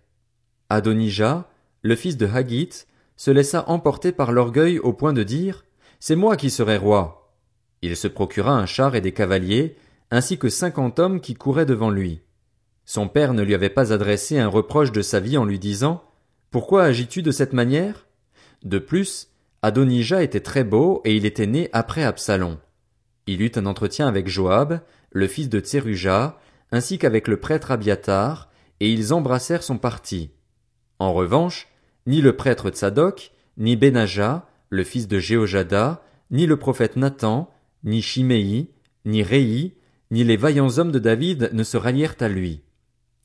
Adonijah, 0.70 1.46
le 1.82 1.96
fils 1.96 2.16
de 2.16 2.26
Haggit, 2.26 2.86
se 3.18 3.30
laissa 3.30 3.68
emporter 3.68 4.12
par 4.12 4.32
l'orgueil 4.32 4.78
au 4.78 4.94
point 4.94 5.12
de 5.12 5.24
dire, 5.24 5.66
C'est 6.00 6.16
moi 6.16 6.38
qui 6.38 6.48
serai 6.48 6.78
roi. 6.78 7.34
Il 7.82 7.98
se 7.98 8.08
procura 8.08 8.52
un 8.52 8.64
char 8.64 8.94
et 8.94 9.02
des 9.02 9.12
cavaliers, 9.12 9.76
ainsi 10.10 10.38
que 10.38 10.48
cinquante 10.48 10.98
hommes 10.98 11.20
qui 11.20 11.34
couraient 11.34 11.66
devant 11.66 11.90
lui. 11.90 12.22
Son 12.86 13.08
père 13.08 13.32
ne 13.32 13.42
lui 13.42 13.54
avait 13.54 13.70
pas 13.70 13.92
adressé 13.92 14.38
un 14.38 14.48
reproche 14.48 14.92
de 14.92 15.02
sa 15.02 15.20
vie 15.20 15.38
en 15.38 15.44
lui 15.44 15.58
disant 15.58 16.04
Pourquoi 16.50 16.84
agis-tu 16.84 17.22
de 17.22 17.30
cette 17.30 17.52
manière? 17.52 18.06
De 18.62 18.78
plus, 18.78 19.28
Adonijah 19.62 20.22
était 20.22 20.40
très 20.40 20.64
beau 20.64 21.00
et 21.04 21.16
il 21.16 21.24
était 21.24 21.46
né 21.46 21.70
après 21.72 22.04
Absalom. 22.04 22.58
Il 23.26 23.40
eut 23.40 23.52
un 23.56 23.66
entretien 23.66 24.06
avec 24.06 24.28
Joab, 24.28 24.80
le 25.10 25.26
fils 25.26 25.48
de 25.48 25.60
Tseruja, 25.60 26.38
ainsi 26.70 26.98
qu'avec 26.98 27.28
le 27.28 27.38
prêtre 27.38 27.70
Abiatar, 27.70 28.50
et 28.80 28.92
ils 28.92 29.14
embrassèrent 29.14 29.62
son 29.62 29.78
parti. 29.78 30.30
En 30.98 31.14
revanche, 31.14 31.68
ni 32.06 32.20
le 32.20 32.36
prêtre 32.36 32.70
Tsadok, 32.70 33.32
ni 33.56 33.76
Benaja, 33.76 34.46
le 34.68 34.84
fils 34.84 35.08
de 35.08 35.18
Jéhojada, 35.18 36.02
ni 36.30 36.46
le 36.46 36.58
prophète 36.58 36.96
Nathan, 36.96 37.50
ni 37.84 38.02
Shimei, 38.02 38.70
ni 39.04 39.22
Réi, 39.22 39.74
ni 40.10 40.24
les 40.24 40.36
vaillants 40.36 40.78
hommes 40.78 40.92
de 40.92 40.98
David 40.98 41.50
ne 41.52 41.62
se 41.62 41.76
rallièrent 41.76 42.16
à 42.20 42.28
lui. 42.28 42.62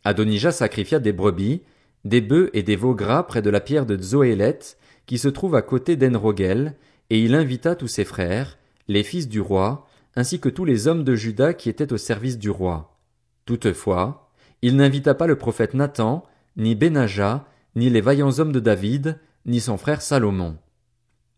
Adonijah 0.03 0.51
sacrifia 0.51 0.99
des 0.99 1.11
brebis, 1.13 1.61
des 2.05 2.21
bœufs 2.21 2.49
et 2.53 2.63
des 2.63 2.75
veaux 2.75 2.95
gras 2.95 3.23
près 3.23 3.41
de 3.41 3.49
la 3.49 3.59
pierre 3.59 3.85
de 3.85 4.01
Zoélet, 4.01 4.59
qui 5.05 5.17
se 5.17 5.27
trouve 5.27 5.55
à 5.55 5.61
côté 5.61 5.95
d'Enrogel, 5.95 6.75
et 7.09 7.19
il 7.19 7.35
invita 7.35 7.75
tous 7.75 7.87
ses 7.87 8.05
frères, 8.05 8.57
les 8.87 9.03
fils 9.03 9.27
du 9.27 9.41
roi, 9.41 9.87
ainsi 10.15 10.39
que 10.39 10.49
tous 10.49 10.65
les 10.65 10.87
hommes 10.87 11.03
de 11.03 11.15
Juda 11.15 11.53
qui 11.53 11.69
étaient 11.69 11.93
au 11.93 11.97
service 11.97 12.37
du 12.37 12.49
roi. 12.49 12.97
Toutefois, 13.45 14.29
il 14.61 14.75
n'invita 14.75 15.13
pas 15.13 15.27
le 15.27 15.37
prophète 15.37 15.73
Nathan, 15.73 16.25
ni 16.57 16.75
Benaja, 16.75 17.45
ni 17.75 17.89
les 17.89 18.01
vaillants 18.01 18.39
hommes 18.39 18.51
de 18.51 18.59
David, 18.59 19.19
ni 19.45 19.59
son 19.59 19.77
frère 19.77 20.01
Salomon. 20.01 20.57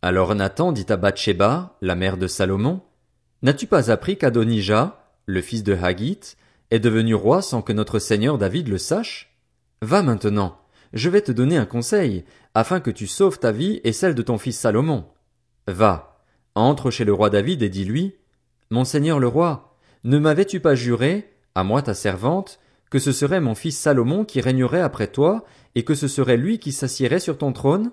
Alors 0.01 0.33
Nathan 0.33 0.71
dit 0.71 0.87
à 0.89 0.97
Bathsheba, 0.97 1.77
la 1.81 1.95
mère 1.95 2.17
de 2.17 2.27
Salomon, 2.27 2.81
N'as-tu 3.43 3.67
pas 3.67 3.91
appris 3.91 4.17
qu'Adonijah, 4.17 5.03
le 5.25 5.41
fils 5.41 5.63
de 5.63 5.73
Haggit, 5.73 6.35
est 6.71 6.79
devenu 6.79 7.13
roi 7.13 7.41
sans 7.41 7.61
que 7.61 7.73
notre 7.73 7.99
seigneur 7.99 8.37
David 8.37 8.67
le 8.69 8.77
sache? 8.77 9.37
Va 9.81 10.01
maintenant, 10.01 10.57
je 10.93 11.09
vais 11.09 11.21
te 11.21 11.31
donner 11.31 11.57
un 11.57 11.65
conseil, 11.65 12.25
afin 12.53 12.79
que 12.79 12.91
tu 12.91 13.07
sauves 13.07 13.39
ta 13.39 13.51
vie 13.51 13.81
et 13.83 13.93
celle 13.93 14.15
de 14.15 14.21
ton 14.21 14.37
fils 14.37 14.57
Salomon. 14.57 15.05
Va, 15.67 16.23
entre 16.55 16.89
chez 16.89 17.05
le 17.05 17.13
roi 17.13 17.29
David 17.29 17.61
et 17.61 17.69
dis-lui, 17.69 18.15
Mon 18.69 18.85
seigneur 18.85 19.19
le 19.19 19.27
roi, 19.27 19.77
ne 20.03 20.17
m'avais-tu 20.17 20.59
pas 20.59 20.75
juré, 20.75 21.29
à 21.55 21.63
moi 21.63 21.81
ta 21.81 21.93
servante, 21.93 22.59
que 22.89 22.99
ce 22.99 23.11
serait 23.11 23.41
mon 23.41 23.55
fils 23.55 23.77
Salomon 23.77 24.25
qui 24.25 24.41
régnerait 24.41 24.81
après 24.81 25.07
toi, 25.07 25.45
et 25.75 25.83
que 25.83 25.95
ce 25.95 26.07
serait 26.07 26.37
lui 26.37 26.59
qui 26.59 26.71
s'assiérait 26.71 27.19
sur 27.19 27.37
ton 27.37 27.53
trône? 27.53 27.91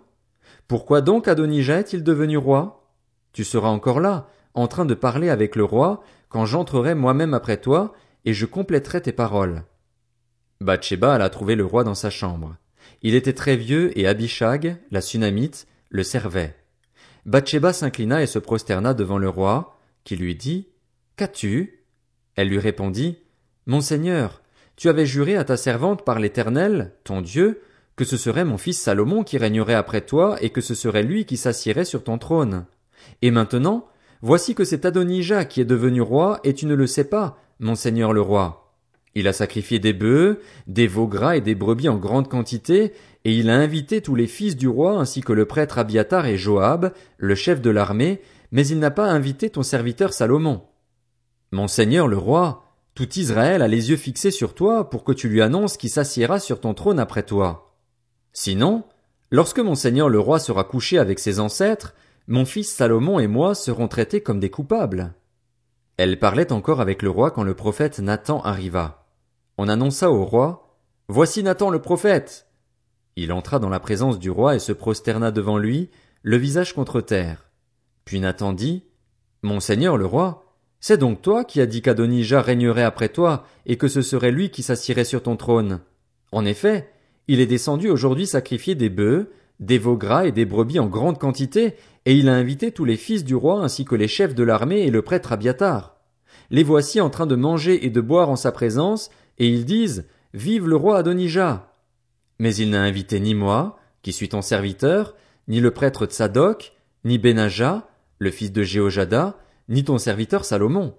Pourquoi 0.66 1.00
donc 1.00 1.28
Adonijah 1.28 1.80
est-il 1.80 2.02
devenu 2.02 2.36
roi? 2.36 2.88
Tu 3.32 3.44
seras 3.44 3.68
encore 3.68 4.00
là, 4.00 4.28
en 4.54 4.66
train 4.66 4.84
de 4.84 4.94
parler 4.94 5.30
avec 5.30 5.54
le 5.54 5.64
roi, 5.64 6.02
quand 6.28 6.46
j'entrerai 6.46 6.94
moi-même 6.94 7.34
après 7.34 7.58
toi, 7.58 7.94
et 8.24 8.32
je 8.32 8.46
compléterai 8.46 9.02
tes 9.02 9.12
paroles. 9.12 9.64
Bathsheba 10.60 11.14
alla 11.14 11.30
trouver 11.30 11.54
le 11.54 11.64
roi 11.64 11.84
dans 11.84 11.94
sa 11.94 12.10
chambre. 12.10 12.56
Il 13.02 13.14
était 13.14 13.32
très 13.32 13.56
vieux 13.56 13.96
et 13.98 14.06
Abishag, 14.06 14.76
la 14.90 15.00
Sunamite, 15.00 15.66
le 15.90 16.02
servait. 16.02 16.56
Bathsheba 17.26 17.72
s'inclina 17.72 18.22
et 18.22 18.26
se 18.26 18.38
prosterna 18.38 18.94
devant 18.94 19.18
le 19.18 19.28
roi, 19.28 19.78
qui 20.04 20.16
lui 20.16 20.34
dit, 20.34 20.68
Qu'as-tu? 21.16 21.84
Elle 22.34 22.48
lui 22.48 22.58
répondit, 22.58 23.18
Mon 23.66 23.80
Seigneur, 23.80 24.42
tu 24.76 24.88
avais 24.88 25.06
juré 25.06 25.36
à 25.36 25.44
ta 25.44 25.56
servante 25.56 26.04
par 26.04 26.18
l'Éternel, 26.20 26.92
ton 27.04 27.20
Dieu, 27.20 27.62
que 27.96 28.04
ce 28.04 28.16
serait 28.16 28.44
mon 28.44 28.58
fils 28.58 28.80
Salomon 28.80 29.24
qui 29.24 29.36
régnerait 29.38 29.74
après 29.74 30.02
toi 30.02 30.36
et 30.40 30.50
que 30.50 30.60
ce 30.60 30.74
serait 30.74 31.02
lui 31.02 31.24
qui 31.24 31.36
s'assiérait 31.36 31.84
sur 31.84 32.04
ton 32.04 32.16
trône. 32.16 32.64
Et 33.22 33.32
maintenant, 33.32 33.88
voici 34.22 34.54
que 34.54 34.64
c'est 34.64 34.86
Adonijah 34.86 35.44
qui 35.44 35.60
est 35.60 35.64
devenu 35.64 36.00
roi 36.00 36.38
et 36.44 36.54
tu 36.54 36.66
ne 36.66 36.74
le 36.74 36.86
sais 36.86 37.04
pas, 37.04 37.42
Monseigneur 37.60 38.12
le 38.12 38.20
roi. 38.20 38.76
Il 39.16 39.26
a 39.26 39.32
sacrifié 39.32 39.80
des 39.80 39.92
bœufs, 39.92 40.40
des 40.68 40.86
veaux 40.86 41.08
gras 41.08 41.36
et 41.36 41.40
des 41.40 41.56
brebis 41.56 41.88
en 41.88 41.96
grande 41.96 42.28
quantité, 42.28 42.92
et 43.24 43.34
il 43.34 43.50
a 43.50 43.56
invité 43.56 44.00
tous 44.00 44.14
les 44.14 44.28
fils 44.28 44.56
du 44.56 44.68
roi 44.68 44.92
ainsi 44.92 45.22
que 45.22 45.32
le 45.32 45.44
prêtre 45.44 45.78
Abiatar 45.78 46.26
et 46.26 46.36
Joab, 46.36 46.92
le 47.16 47.34
chef 47.34 47.60
de 47.60 47.70
l'armée, 47.70 48.20
mais 48.52 48.64
il 48.66 48.78
n'a 48.78 48.92
pas 48.92 49.10
invité 49.10 49.50
ton 49.50 49.64
serviteur 49.64 50.12
Salomon. 50.12 50.62
Monseigneur 51.50 52.06
le 52.06 52.16
roi, 52.16 52.64
tout 52.94 53.18
Israël 53.18 53.62
a 53.62 53.68
les 53.68 53.90
yeux 53.90 53.96
fixés 53.96 54.30
sur 54.30 54.54
toi 54.54 54.88
pour 54.88 55.02
que 55.02 55.12
tu 55.12 55.28
lui 55.28 55.42
annonces 55.42 55.76
qui 55.76 55.88
s'assiera 55.88 56.38
sur 56.38 56.60
ton 56.60 56.74
trône 56.74 57.00
après 57.00 57.24
toi. 57.24 57.74
Sinon, 58.32 58.84
lorsque 59.32 59.58
Monseigneur 59.58 60.08
le 60.08 60.20
roi 60.20 60.38
sera 60.38 60.62
couché 60.62 60.96
avec 60.96 61.18
ses 61.18 61.40
ancêtres, 61.40 61.94
mon 62.28 62.44
fils 62.44 62.70
Salomon 62.70 63.18
et 63.18 63.26
moi 63.26 63.56
serons 63.56 63.88
traités 63.88 64.20
comme 64.20 64.38
des 64.38 64.50
coupables. 64.50 65.12
Elle 65.98 66.20
parlait 66.20 66.52
encore 66.52 66.80
avec 66.80 67.02
le 67.02 67.10
roi 67.10 67.32
quand 67.32 67.42
le 67.42 67.54
prophète 67.54 67.98
Nathan 67.98 68.40
arriva. 68.42 69.04
On 69.58 69.68
annonça 69.68 70.12
au 70.12 70.24
roi, 70.24 70.64
Voici 71.08 71.42
Nathan 71.42 71.70
le 71.70 71.80
prophète. 71.80 72.46
Il 73.16 73.32
entra 73.32 73.58
dans 73.58 73.68
la 73.68 73.80
présence 73.80 74.20
du 74.20 74.30
roi 74.30 74.54
et 74.54 74.60
se 74.60 74.72
prosterna 74.72 75.32
devant 75.32 75.58
lui, 75.58 75.90
le 76.22 76.36
visage 76.36 76.72
contre 76.72 77.00
terre. 77.00 77.50
Puis 78.04 78.20
Nathan 78.20 78.52
dit, 78.52 78.84
Monseigneur 79.42 79.96
le 79.96 80.06
roi, 80.06 80.54
c'est 80.78 80.98
donc 80.98 81.20
toi 81.20 81.44
qui 81.44 81.60
as 81.60 81.66
dit 81.66 81.82
qu'Adonijah 81.82 82.42
régnerait 82.42 82.84
après 82.84 83.08
toi, 83.08 83.44
et 83.66 83.76
que 83.76 83.88
ce 83.88 84.02
serait 84.02 84.30
lui 84.30 84.50
qui 84.50 84.62
s'assirait 84.62 85.04
sur 85.04 85.24
ton 85.24 85.36
trône. 85.36 85.80
En 86.30 86.44
effet, 86.44 86.92
il 87.26 87.40
est 87.40 87.46
descendu 87.46 87.88
aujourd'hui 87.88 88.26
sacrifier 88.28 88.76
des 88.76 88.88
bœufs, 88.90 89.30
des 89.60 89.78
veaux 89.78 89.96
gras 89.96 90.26
et 90.26 90.32
des 90.32 90.44
brebis 90.44 90.78
en 90.78 90.86
grande 90.86 91.18
quantité, 91.18 91.74
et 92.06 92.14
il 92.14 92.28
a 92.28 92.34
invité 92.34 92.72
tous 92.72 92.84
les 92.84 92.96
fils 92.96 93.24
du 93.24 93.34
roi 93.34 93.62
ainsi 93.62 93.84
que 93.84 93.94
les 93.94 94.08
chefs 94.08 94.34
de 94.34 94.42
l'armée 94.42 94.80
et 94.80 94.90
le 94.90 95.02
prêtre 95.02 95.32
Abiatar. 95.32 95.96
Les 96.50 96.62
voici 96.62 97.00
en 97.00 97.10
train 97.10 97.26
de 97.26 97.36
manger 97.36 97.84
et 97.84 97.90
de 97.90 98.00
boire 98.00 98.30
en 98.30 98.36
sa 98.36 98.52
présence, 98.52 99.10
et 99.38 99.48
ils 99.48 99.64
disent, 99.64 100.06
Vive 100.34 100.66
le 100.66 100.76
roi 100.76 100.98
Adonijah! 100.98 101.74
Mais 102.38 102.54
il 102.54 102.70
n'a 102.70 102.82
invité 102.82 103.20
ni 103.20 103.34
moi, 103.34 103.78
qui 104.02 104.12
suis 104.12 104.28
ton 104.28 104.42
serviteur, 104.42 105.14
ni 105.48 105.60
le 105.60 105.70
prêtre 105.70 106.06
Tsadok, 106.06 106.72
ni 107.04 107.18
Benaja, 107.18 107.88
le 108.18 108.30
fils 108.30 108.52
de 108.52 108.62
Jéhojada, 108.62 109.36
ni 109.68 109.84
ton 109.84 109.98
serviteur 109.98 110.44
Salomon. 110.44 110.94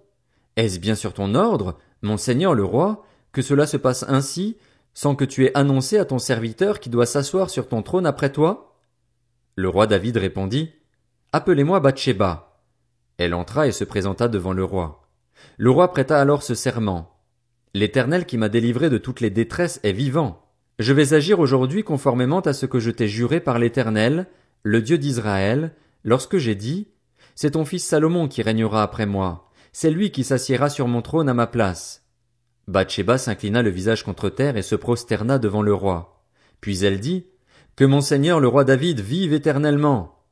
Est-ce 0.55 0.79
bien 0.79 0.95
sur 0.95 1.13
ton 1.13 1.35
ordre, 1.35 1.77
mon 2.01 2.17
seigneur 2.17 2.53
le 2.53 2.63
roi, 2.63 3.05
que 3.31 3.41
cela 3.41 3.65
se 3.65 3.77
passe 3.77 4.03
ainsi, 4.07 4.57
sans 4.93 5.15
que 5.15 5.25
tu 5.25 5.45
aies 5.45 5.57
annoncé 5.57 5.97
à 5.97 6.05
ton 6.05 6.19
serviteur 6.19 6.79
qui 6.79 6.89
doit 6.89 7.05
s'asseoir 7.05 7.49
sur 7.49 7.67
ton 7.67 7.81
trône 7.81 8.05
après 8.05 8.31
toi? 8.31 8.77
Le 9.55 9.69
roi 9.69 9.87
David 9.87 10.17
répondit, 10.17 10.71
Appelez-moi 11.31 11.79
Bathsheba. 11.79 12.63
Elle 13.17 13.33
entra 13.33 13.67
et 13.67 13.71
se 13.71 13.83
présenta 13.83 14.27
devant 14.27 14.53
le 14.53 14.63
roi. 14.63 15.09
Le 15.57 15.69
roi 15.69 15.91
prêta 15.91 16.19
alors 16.19 16.43
ce 16.43 16.55
serment. 16.55 17.19
L'Éternel 17.73 18.25
qui 18.25 18.37
m'a 18.37 18.49
délivré 18.49 18.89
de 18.89 18.97
toutes 18.97 19.21
les 19.21 19.29
détresses 19.29 19.79
est 19.83 19.91
vivant. 19.91 20.45
Je 20.79 20.93
vais 20.93 21.13
agir 21.13 21.39
aujourd'hui 21.39 21.83
conformément 21.83 22.39
à 22.39 22.53
ce 22.53 22.65
que 22.65 22.79
je 22.79 22.89
t'ai 22.89 23.07
juré 23.07 23.41
par 23.41 23.59
l'Éternel, 23.59 24.27
le 24.63 24.81
Dieu 24.81 24.97
d'Israël, 24.97 25.75
lorsque 26.03 26.37
j'ai 26.37 26.55
dit, 26.55 26.87
c'est 27.35 27.51
ton 27.51 27.65
fils 27.65 27.85
Salomon 27.85 28.27
qui 28.27 28.41
régnera 28.41 28.81
après 28.81 29.05
moi. 29.05 29.51
C'est 29.71 29.91
lui 29.91 30.11
qui 30.11 30.23
s'assiera 30.23 30.69
sur 30.69 30.87
mon 30.87 31.01
trône 31.01 31.29
à 31.29 31.33
ma 31.33 31.47
place. 31.47 31.98
Bathsheba 32.69 33.17
s'inclina 33.17 33.63
le 33.63 33.71
visage 33.71 34.03
contre 34.03 34.29
terre 34.29 34.55
et 34.55 34.61
se 34.61 34.75
prosterna 34.75 35.39
devant 35.39 35.63
le 35.63 35.73
roi. 35.73 36.23
Puis 36.61 36.85
elle 36.85 36.99
dit, 36.99 37.25
Que 37.75 37.83
mon 37.83 37.99
seigneur 37.99 38.39
le 38.39 38.47
roi 38.47 38.63
David 38.63 38.99
vive 38.99 39.33
éternellement. 39.33 40.23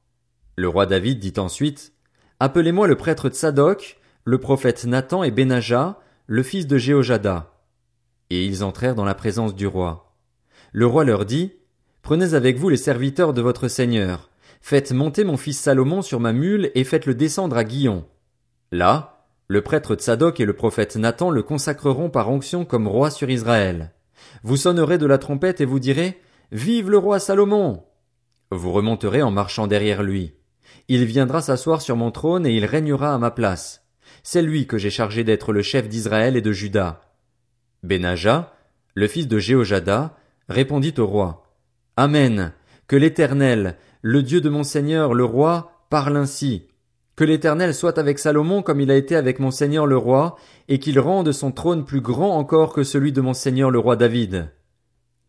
Le 0.56 0.70
roi 0.70 0.86
David 0.86 1.18
dit 1.18 1.34
ensuite, 1.38 1.94
Appelez-moi 2.40 2.86
le 2.86 2.96
prêtre 2.96 3.30
Tsadok, 3.30 3.98
le 4.24 4.38
prophète 4.38 4.86
Nathan 4.86 5.24
et 5.24 5.32
Benaja, 5.32 6.00
le 6.28 6.44
fils 6.44 6.68
de 6.68 6.78
Jéhojada. 6.78 7.56
Et 8.30 8.46
ils 8.46 8.64
entrèrent 8.64 8.94
dans 8.94 9.06
la 9.06 9.16
présence 9.16 9.56
du 9.56 9.66
roi. 9.66 10.16
Le 10.74 10.86
roi 10.86 11.06
leur 11.06 11.26
dit, 11.26 11.54
Prenez 12.04 12.36
avec 12.36 12.58
vous 12.58 12.70
les 12.70 12.78
serviteurs 12.78 13.34
de 13.34 13.42
votre 13.42 13.68
seigneur, 13.68 14.30
faites 14.62 14.92
monter 14.92 15.24
mon 15.24 15.38
fils 15.38 15.60
Salomon 15.60 16.04
sur 16.04 16.20
ma 16.20 16.34
mule 16.34 16.70
et 16.76 16.84
faites-le 16.84 17.16
descendre 17.16 17.58
à 17.58 17.64
Guillon. 17.64 18.06
Là, 18.72 19.17
le 19.50 19.62
prêtre 19.62 19.96
Tsadok 19.96 20.40
et 20.40 20.46
le 20.46 20.54
prophète 20.54 20.98
Nathan 20.98 21.30
le 21.30 21.42
consacreront 21.42 22.10
par 22.10 22.30
onction 22.30 22.66
comme 22.66 22.88
roi 22.88 23.10
sur 23.10 23.30
Israël. 23.30 23.94
Vous 24.44 24.58
sonnerez 24.58 24.98
de 24.98 25.06
la 25.06 25.18
trompette 25.18 25.62
et 25.62 25.66
vous 25.66 25.80
direz, 25.80 26.20
Vive 26.52 26.90
le 26.90 26.98
roi 26.98 27.20
Salomon! 27.20 27.84
Vous 28.52 28.72
remonterez 28.72 29.22
en 29.22 29.32
marchant 29.32 29.68
derrière 29.68 30.04
lui. 30.04 30.34
Il 30.90 31.06
viendra 31.06 31.42
s'asseoir 31.42 31.82
sur 31.82 31.96
mon 31.96 32.12
trône 32.12 32.46
et 32.46 32.56
il 32.56 32.66
régnera 32.66 33.14
à 33.14 33.18
ma 33.18 33.32
place. 33.32 33.86
C'est 34.24 34.42
lui 34.42 34.68
que 34.68 34.78
j'ai 34.78 34.90
chargé 34.90 35.24
d'être 35.24 35.54
le 35.54 35.62
chef 35.62 35.88
d'Israël 35.88 36.36
et 36.36 36.42
de 36.42 36.52
Juda. 36.52 37.02
Benaja, 37.84 38.54
le 38.96 39.08
fils 39.08 39.28
de 39.28 39.40
Jéhojada, 39.40 40.18
répondit 40.50 40.94
au 40.98 41.06
roi. 41.06 41.44
Amen. 41.96 42.54
Que 42.88 42.96
l'Éternel, 42.96 43.78
le 44.02 44.24
Dieu 44.24 44.42
de 44.42 44.50
mon 44.50 44.64
Seigneur 44.64 45.14
le 45.14 45.26
roi, 45.26 45.72
parle 45.90 46.18
ainsi. 46.18 46.68
Que 47.18 47.24
l'Éternel 47.24 47.74
soit 47.74 47.98
avec 47.98 48.20
Salomon 48.20 48.62
comme 48.62 48.80
il 48.80 48.92
a 48.92 48.96
été 48.96 49.16
avec 49.16 49.40
mon 49.40 49.50
Seigneur 49.50 49.88
le 49.88 49.98
roi, 49.98 50.38
et 50.68 50.78
qu'il 50.78 51.00
rende 51.00 51.32
son 51.32 51.52
trône 51.52 51.84
plus 51.84 52.00
grand 52.00 52.38
encore 52.38 52.74
que 52.74 52.84
celui 52.84 53.12
de 53.12 53.22
mon 53.22 53.34
Seigneur 53.34 53.72
le 53.72 53.80
roi 53.80 53.96
David. 53.96 54.52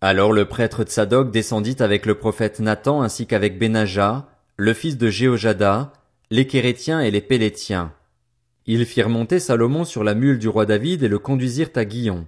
Alors 0.03 0.35
le 0.35 0.45
prêtre 0.45 0.83
Tsadok 0.83 1.31
descendit 1.31 1.77
avec 1.81 2.05
le 2.05 2.15
prophète 2.15 2.61
Nathan 2.61 3.01
ainsi 3.01 3.27
qu'avec 3.27 3.59
Benaja, 3.59 4.29
le 4.59 4.75
fils 4.75 4.99
de 4.99 5.09
Jéhojada, 5.09 5.95
les 6.31 6.47
Kérétiens 6.47 7.01
et 7.01 7.11
les 7.11 7.23
Pélétiens. 7.23 7.95
Ils 8.67 8.85
firent 8.85 9.09
monter 9.09 9.39
Salomon 9.39 9.87
sur 9.87 10.05
la 10.05 10.15
mule 10.15 10.39
du 10.39 10.49
roi 10.49 10.67
David 10.67 11.03
et 11.03 11.09
le 11.09 11.19
conduisirent 11.19 11.71
à 11.75 11.87
Guillon. 11.87 12.27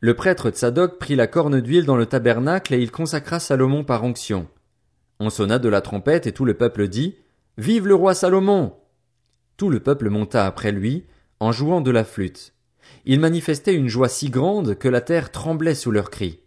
Le 0.00 0.14
prêtre 0.14 0.48
Tsadok 0.48 0.98
prit 0.98 1.16
la 1.16 1.26
corne 1.26 1.60
d'huile 1.60 1.84
dans 1.84 1.98
le 1.98 2.06
tabernacle 2.06 2.72
et 2.72 2.80
il 2.80 2.90
consacra 2.90 3.40
Salomon 3.40 3.84
par 3.84 4.04
onction. 4.04 4.46
On 5.20 5.28
sonna 5.28 5.58
de 5.58 5.68
la 5.68 5.82
trompette 5.82 6.26
et 6.26 6.32
tout 6.32 6.46
le 6.46 6.54
peuple 6.54 6.88
dit, 6.88 7.16
Vive 7.58 7.86
le 7.86 7.94
roi 7.94 8.14
Salomon! 8.14 8.72
Tout 9.56 9.70
le 9.70 9.80
peuple 9.80 10.10
monta 10.10 10.46
après 10.46 10.72
lui, 10.72 11.04
en 11.40 11.52
jouant 11.52 11.80
de 11.80 11.90
la 11.90 12.04
flûte. 12.04 12.52
Ils 13.04 13.20
manifestaient 13.20 13.74
une 13.74 13.88
joie 13.88 14.08
si 14.08 14.30
grande 14.30 14.74
que 14.76 14.88
la 14.88 15.00
terre 15.00 15.30
tremblait 15.30 15.74
sous 15.74 15.90
leurs 15.90 16.10
cris. 16.10 16.40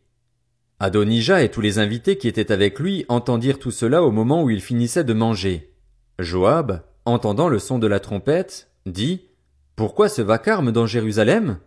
Adonija 0.79 1.43
et 1.43 1.49
tous 1.49 1.61
les 1.61 1.79
invités 1.79 2.17
qui 2.17 2.27
étaient 2.27 2.51
avec 2.51 2.79
lui 2.79 3.05
entendirent 3.09 3.59
tout 3.59 3.71
cela 3.71 4.03
au 4.03 4.11
moment 4.11 4.43
où 4.43 4.49
il 4.49 4.61
finissait 4.61 5.03
de 5.03 5.13
manger. 5.13 5.73
Joab, 6.19 6.83
entendant 7.05 7.49
le 7.49 7.59
son 7.59 7.79
de 7.79 7.87
la 7.87 7.99
trompette, 7.99 8.69
dit, 8.85 9.27
Pourquoi 9.75 10.07
ce 10.07 10.21
vacarme 10.21 10.71
dans 10.71 10.85
Jérusalem? 10.85 11.59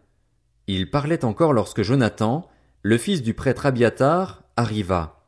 Il 0.67 0.91
parlait 0.91 1.25
encore 1.25 1.53
lorsque 1.53 1.83
Jonathan, 1.83 2.49
le 2.83 2.97
fils 2.97 3.23
du 3.23 3.35
prêtre 3.35 3.67
Abiatar, 3.67 4.45
arriva. 4.57 5.27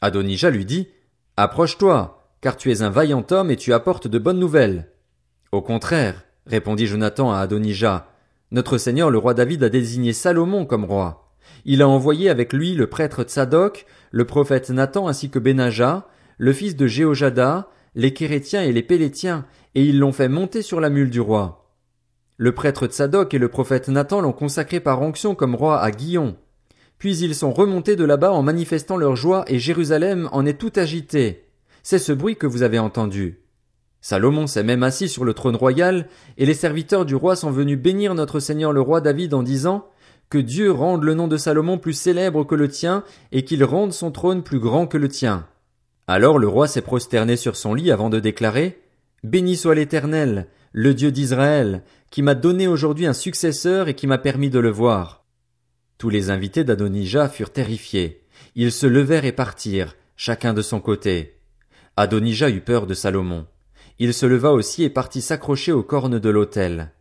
Adonija 0.00 0.50
lui 0.50 0.64
dit, 0.64 0.88
Approche-toi, 1.36 2.30
car 2.40 2.56
tu 2.56 2.70
es 2.70 2.82
un 2.82 2.90
vaillant 2.90 3.26
homme 3.30 3.50
et 3.50 3.56
tu 3.56 3.72
apportes 3.72 4.06
de 4.06 4.18
bonnes 4.18 4.38
nouvelles. 4.38 4.90
Au 5.54 5.62
contraire, 5.62 6.24
répondit 6.48 6.88
Jonathan 6.88 7.30
à 7.30 7.38
Adonija, 7.38 8.08
notre 8.50 8.76
Seigneur 8.76 9.12
le 9.12 9.18
roi 9.18 9.34
David 9.34 9.62
a 9.62 9.68
désigné 9.68 10.12
Salomon 10.12 10.66
comme 10.66 10.84
roi. 10.84 11.30
Il 11.64 11.80
a 11.80 11.86
envoyé 11.86 12.28
avec 12.28 12.52
lui 12.52 12.74
le 12.74 12.88
prêtre 12.88 13.22
Tsadok, 13.22 13.86
le 14.10 14.24
prophète 14.24 14.70
Nathan 14.70 15.06
ainsi 15.06 15.30
que 15.30 15.38
Benaja, 15.38 16.08
le 16.38 16.52
fils 16.52 16.74
de 16.74 16.88
Jéhojada, 16.88 17.68
les 17.94 18.12
Kérétiens 18.12 18.64
et 18.64 18.72
les 18.72 18.82
Pélétiens, 18.82 19.46
et 19.76 19.84
ils 19.84 20.00
l'ont 20.00 20.10
fait 20.10 20.26
monter 20.26 20.60
sur 20.60 20.80
la 20.80 20.90
mule 20.90 21.10
du 21.10 21.20
roi. 21.20 21.70
Le 22.36 22.50
prêtre 22.50 22.88
Tsadok 22.88 23.32
et 23.32 23.38
le 23.38 23.48
prophète 23.48 23.86
Nathan 23.86 24.22
l'ont 24.22 24.32
consacré 24.32 24.80
par 24.80 25.02
onction 25.02 25.36
comme 25.36 25.54
roi 25.54 25.80
à 25.80 25.92
Guillon. 25.92 26.34
Puis 26.98 27.16
ils 27.18 27.36
sont 27.36 27.52
remontés 27.52 27.94
de 27.94 28.04
là-bas 28.04 28.32
en 28.32 28.42
manifestant 28.42 28.96
leur 28.96 29.14
joie 29.14 29.44
et 29.46 29.60
Jérusalem 29.60 30.28
en 30.32 30.46
est 30.46 30.58
tout 30.58 30.72
agité. 30.74 31.44
C'est 31.84 32.00
ce 32.00 32.10
bruit 32.10 32.34
que 32.34 32.48
vous 32.48 32.64
avez 32.64 32.80
entendu. 32.80 33.43
Salomon 34.04 34.46
s'est 34.46 34.62
même 34.62 34.82
assis 34.82 35.08
sur 35.08 35.24
le 35.24 35.32
trône 35.32 35.56
royal, 35.56 36.08
et 36.36 36.44
les 36.44 36.52
serviteurs 36.52 37.06
du 37.06 37.14
roi 37.14 37.36
sont 37.36 37.50
venus 37.50 37.78
bénir 37.78 38.14
notre 38.14 38.38
Seigneur 38.38 38.70
le 38.70 38.82
roi 38.82 39.00
David 39.00 39.32
en 39.32 39.42
disant, 39.42 39.88
que 40.28 40.36
Dieu 40.36 40.70
rende 40.70 41.04
le 41.04 41.14
nom 41.14 41.26
de 41.26 41.38
Salomon 41.38 41.78
plus 41.78 41.94
célèbre 41.94 42.44
que 42.44 42.54
le 42.54 42.68
tien, 42.68 43.02
et 43.32 43.46
qu'il 43.46 43.64
rende 43.64 43.94
son 43.94 44.10
trône 44.10 44.42
plus 44.42 44.58
grand 44.58 44.86
que 44.86 44.98
le 44.98 45.08
tien. 45.08 45.46
Alors 46.06 46.38
le 46.38 46.46
roi 46.46 46.68
s'est 46.68 46.82
prosterné 46.82 47.38
sur 47.38 47.56
son 47.56 47.72
lit 47.72 47.90
avant 47.90 48.10
de 48.10 48.20
déclarer, 48.20 48.78
Béni 49.22 49.56
soit 49.56 49.74
l'Éternel, 49.74 50.48
le 50.72 50.92
Dieu 50.92 51.10
d'Israël, 51.10 51.82
qui 52.10 52.20
m'a 52.20 52.34
donné 52.34 52.68
aujourd'hui 52.68 53.06
un 53.06 53.14
successeur 53.14 53.88
et 53.88 53.94
qui 53.94 54.06
m'a 54.06 54.18
permis 54.18 54.50
de 54.50 54.58
le 54.58 54.70
voir. 54.70 55.24
Tous 55.96 56.10
les 56.10 56.28
invités 56.28 56.62
d'Adonija 56.62 57.30
furent 57.30 57.54
terrifiés. 57.54 58.20
Ils 58.54 58.70
se 58.70 58.86
levèrent 58.86 59.24
et 59.24 59.32
partirent, 59.32 59.96
chacun 60.14 60.52
de 60.52 60.60
son 60.60 60.80
côté. 60.80 61.38
Adonija 61.96 62.50
eut 62.50 62.60
peur 62.60 62.86
de 62.86 62.92
Salomon. 62.92 63.46
Il 63.98 64.12
se 64.12 64.26
leva 64.26 64.52
aussi 64.52 64.82
et 64.82 64.90
partit 64.90 65.20
s'accrocher 65.20 65.72
aux 65.72 65.84
cornes 65.84 66.18
de 66.18 66.30
l'autel. 66.30 66.92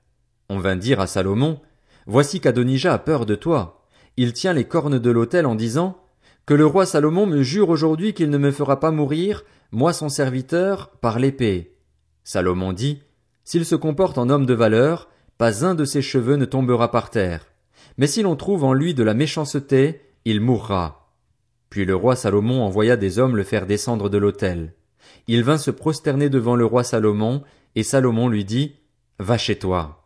On 0.49 0.59
vint 0.59 0.75
dire 0.75 0.99
à 0.99 1.07
Salomon, 1.07 1.59
Voici 2.05 2.39
qu'Adonija 2.39 2.93
a 2.93 2.99
peur 2.99 3.25
de 3.25 3.35
toi. 3.35 3.87
Il 4.17 4.33
tient 4.33 4.53
les 4.53 4.65
cornes 4.65 4.99
de 4.99 5.11
l'autel 5.11 5.45
en 5.45 5.55
disant, 5.55 5.97
Que 6.45 6.53
le 6.53 6.65
roi 6.65 6.85
Salomon 6.85 7.25
me 7.25 7.41
jure 7.41 7.69
aujourd'hui 7.69 8.13
qu'il 8.13 8.29
ne 8.29 8.37
me 8.37 8.51
fera 8.51 8.79
pas 8.79 8.91
mourir, 8.91 9.43
moi 9.71 9.93
son 9.93 10.09
serviteur, 10.09 10.89
par 11.01 11.17
l'épée. 11.17 11.77
Salomon 12.23 12.73
dit, 12.73 13.01
S'il 13.43 13.65
se 13.65 13.75
comporte 13.75 14.17
en 14.17 14.29
homme 14.29 14.45
de 14.45 14.53
valeur, 14.53 15.09
pas 15.37 15.65
un 15.65 15.73
de 15.73 15.85
ses 15.85 16.01
cheveux 16.01 16.35
ne 16.35 16.45
tombera 16.45 16.91
par 16.91 17.09
terre. 17.09 17.47
Mais 17.97 18.07
si 18.07 18.21
l'on 18.21 18.35
trouve 18.35 18.63
en 18.63 18.73
lui 18.73 18.93
de 18.93 19.03
la 19.03 19.13
méchanceté, 19.13 20.01
il 20.25 20.41
mourra. 20.41 21.11
Puis 21.69 21.85
le 21.85 21.95
roi 21.95 22.15
Salomon 22.15 22.61
envoya 22.61 22.97
des 22.97 23.17
hommes 23.17 23.35
le 23.35 23.43
faire 23.43 23.65
descendre 23.65 24.09
de 24.09 24.17
l'autel. 24.19 24.73
Il 25.27 25.43
vint 25.43 25.57
se 25.57 25.71
prosterner 25.71 26.29
devant 26.29 26.55
le 26.55 26.65
roi 26.65 26.83
Salomon, 26.83 27.43
et 27.75 27.83
Salomon 27.83 28.27
lui 28.27 28.45
dit, 28.45 28.75
Va 29.19 29.37
chez 29.37 29.57
toi. 29.57 30.02